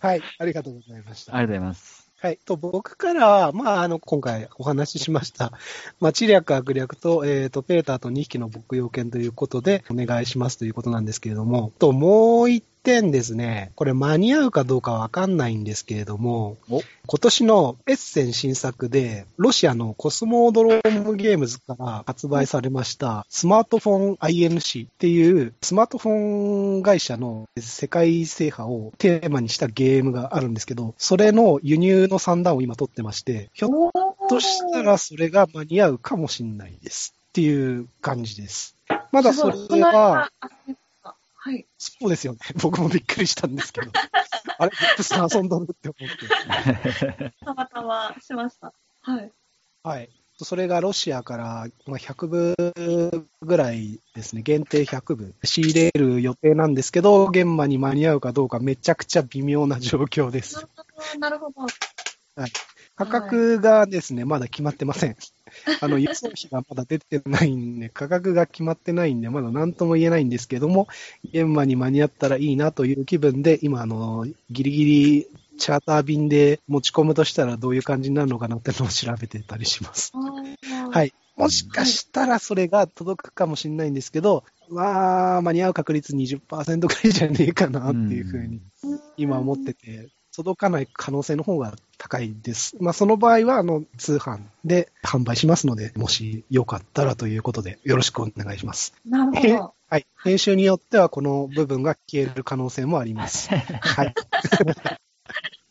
[0.00, 1.36] はい、ありがとうございました。
[1.36, 2.08] ありがとうございます。
[2.20, 2.38] はい。
[2.44, 5.52] と、僕からは、まあ、あの、今回お話ししました、
[6.00, 16.82] まあ、知略、悪略と、えっ、と、ペーターと2匹の牧羊犬ということで、お願いしますということなんですけれども、と、もう一点ですね、これ間に合うかどうかわかんないんですけれども、お。
[17.06, 38.74] 今年のエッセン新作で、ロシアのコスモドロームゲームズから発売されました、スマートフォン INC っていう、スマートフォン会社の世界制覇をテーマにしたゲームがあるんですけど、それの輸入の算段を今取ってまして、ひょっおとしたらそれが間に合うかもしれないですっていう感じです。
[39.12, 40.48] まだそれは、あ
[41.48, 41.66] はい。
[41.78, 42.38] そうですよね。
[42.62, 43.90] 僕もびっくりしたんですけど。
[44.58, 47.32] あれ、ップス遊んどるって思って。
[47.42, 48.74] たまたましました。
[49.00, 49.32] はい。
[49.82, 50.10] はい。
[50.40, 60.66] それがロシアからまあ100部ぐらいですね、限定100部仕入れる予定なんですけど、現場に間に合うかどうかめちゃくちゃ微妙な状況です。
[61.18, 61.66] なるほど。
[62.98, 65.16] 価格がですね、まだ決まってません。
[65.80, 70.88] あの、輸送費がまだ出てないんで、 価格が決まってないんで、まだ何とも言えないんですけども、
[71.32, 75.26] 現場に間に合ったらいいなという気分で、今、あの、ギリギリ
[75.58, 80.12] チャーター便で持ち込むとしたらどういう感じになるのかなってのを調べてたりします。
[80.14, 80.90] は。
[80.90, 81.12] はいい。
[81.36, 88.60] もしかしたらそれが届くかもしれないんですけど、まあ、間に合う確率20%くらいじゃねえかなっていうふうに
[89.16, 90.08] 今思ってて、
[90.38, 92.76] 届かない可能性の方が高いです。
[92.80, 98.94] まあ、その場合は、あの、通販で販売しますので、もしよかったらということで、よろしくお願いします。
[99.04, 99.74] なるほど。
[99.90, 100.06] はい。
[100.22, 103.50] 編集によっては、この部分が消える可能性もあります。
[103.50, 104.14] はい。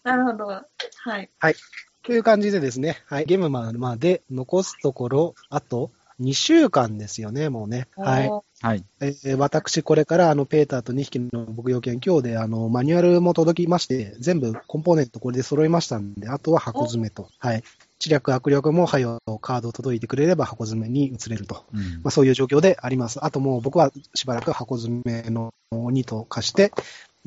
[0.03, 0.47] なるほど。
[0.47, 1.30] はい。
[2.03, 3.26] という感じでですね、はい。
[3.26, 7.88] ゲームまで残すところ、あと2週間ですよね、もうね。
[7.95, 8.30] はい。
[8.61, 8.84] はい。
[9.01, 17.30] えー私、これからあのペーターと2匹の牧羊犬、今日であのマニュアルも届きまして、全部コンポーネントこれで揃いましたんで、あとは箱詰めと。
[17.38, 17.63] はい。
[17.99, 21.65] 知略、握力も、はよ、カード届いてくれれば箱詰めに移れると。
[21.74, 23.24] うんまあ、そういう状況であります。
[23.24, 26.72] あともう僕はしばらく箱詰めの鬼と貸して、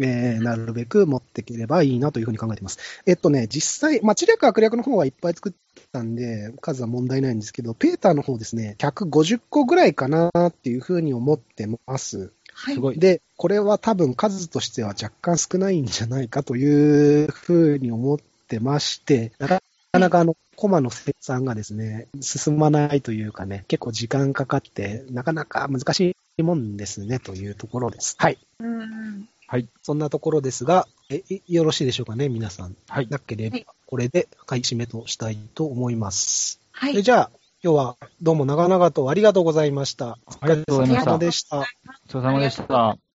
[0.00, 2.78] えーなるべく持っていければいいなというふうに考えています。
[3.06, 5.52] えっとね、実際、まあ、知略、握力の方はいっぱい作っ
[5.92, 12.32] たんで、数は問題ないんですけど、ペーターの方ですね、150個ぐらいかなっていうふうに思ってます。
[12.52, 12.74] はい。
[12.74, 12.98] すごい。
[12.98, 28.14] で、これは多分数としては若干少ないんじゃないかというふうに思ってまして、なかなかあの、コマの生産がですね、進まないというかね、結構時間かかって、なかなか難しいもんですね、というところです。
[28.18, 28.38] はい。
[28.58, 29.28] うん。
[29.50, 29.68] はい。
[29.82, 32.76] そんなところですが、え、いよろしいでしょうかね、皆さん。
[32.88, 33.08] はい。
[33.08, 36.60] なければはい、これで、はい、締めとしたいと思います。
[36.70, 36.92] はい。
[36.92, 37.30] それじゃあ、
[37.60, 40.18] 今日はどうも長々とありがとうございました。
[40.40, 41.58] ありがとうございましたお疲れ様でした。
[41.58, 43.09] お疲れ様でした。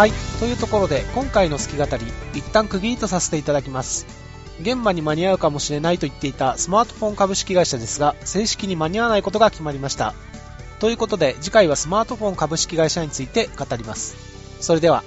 [0.00, 0.12] はい。
[0.38, 4.06] というところで、今回の好き語り、一旦区切りとさせていただきます。
[4.62, 10.14] 現場に間に合うかもしれないと言っていたスマートフォン株式会社ですが、正式に間に合わないことが決まりました。
[10.78, 14.16] ということで、次回はスマートフォン株式会社について語ります。
[14.62, 15.04] それでは、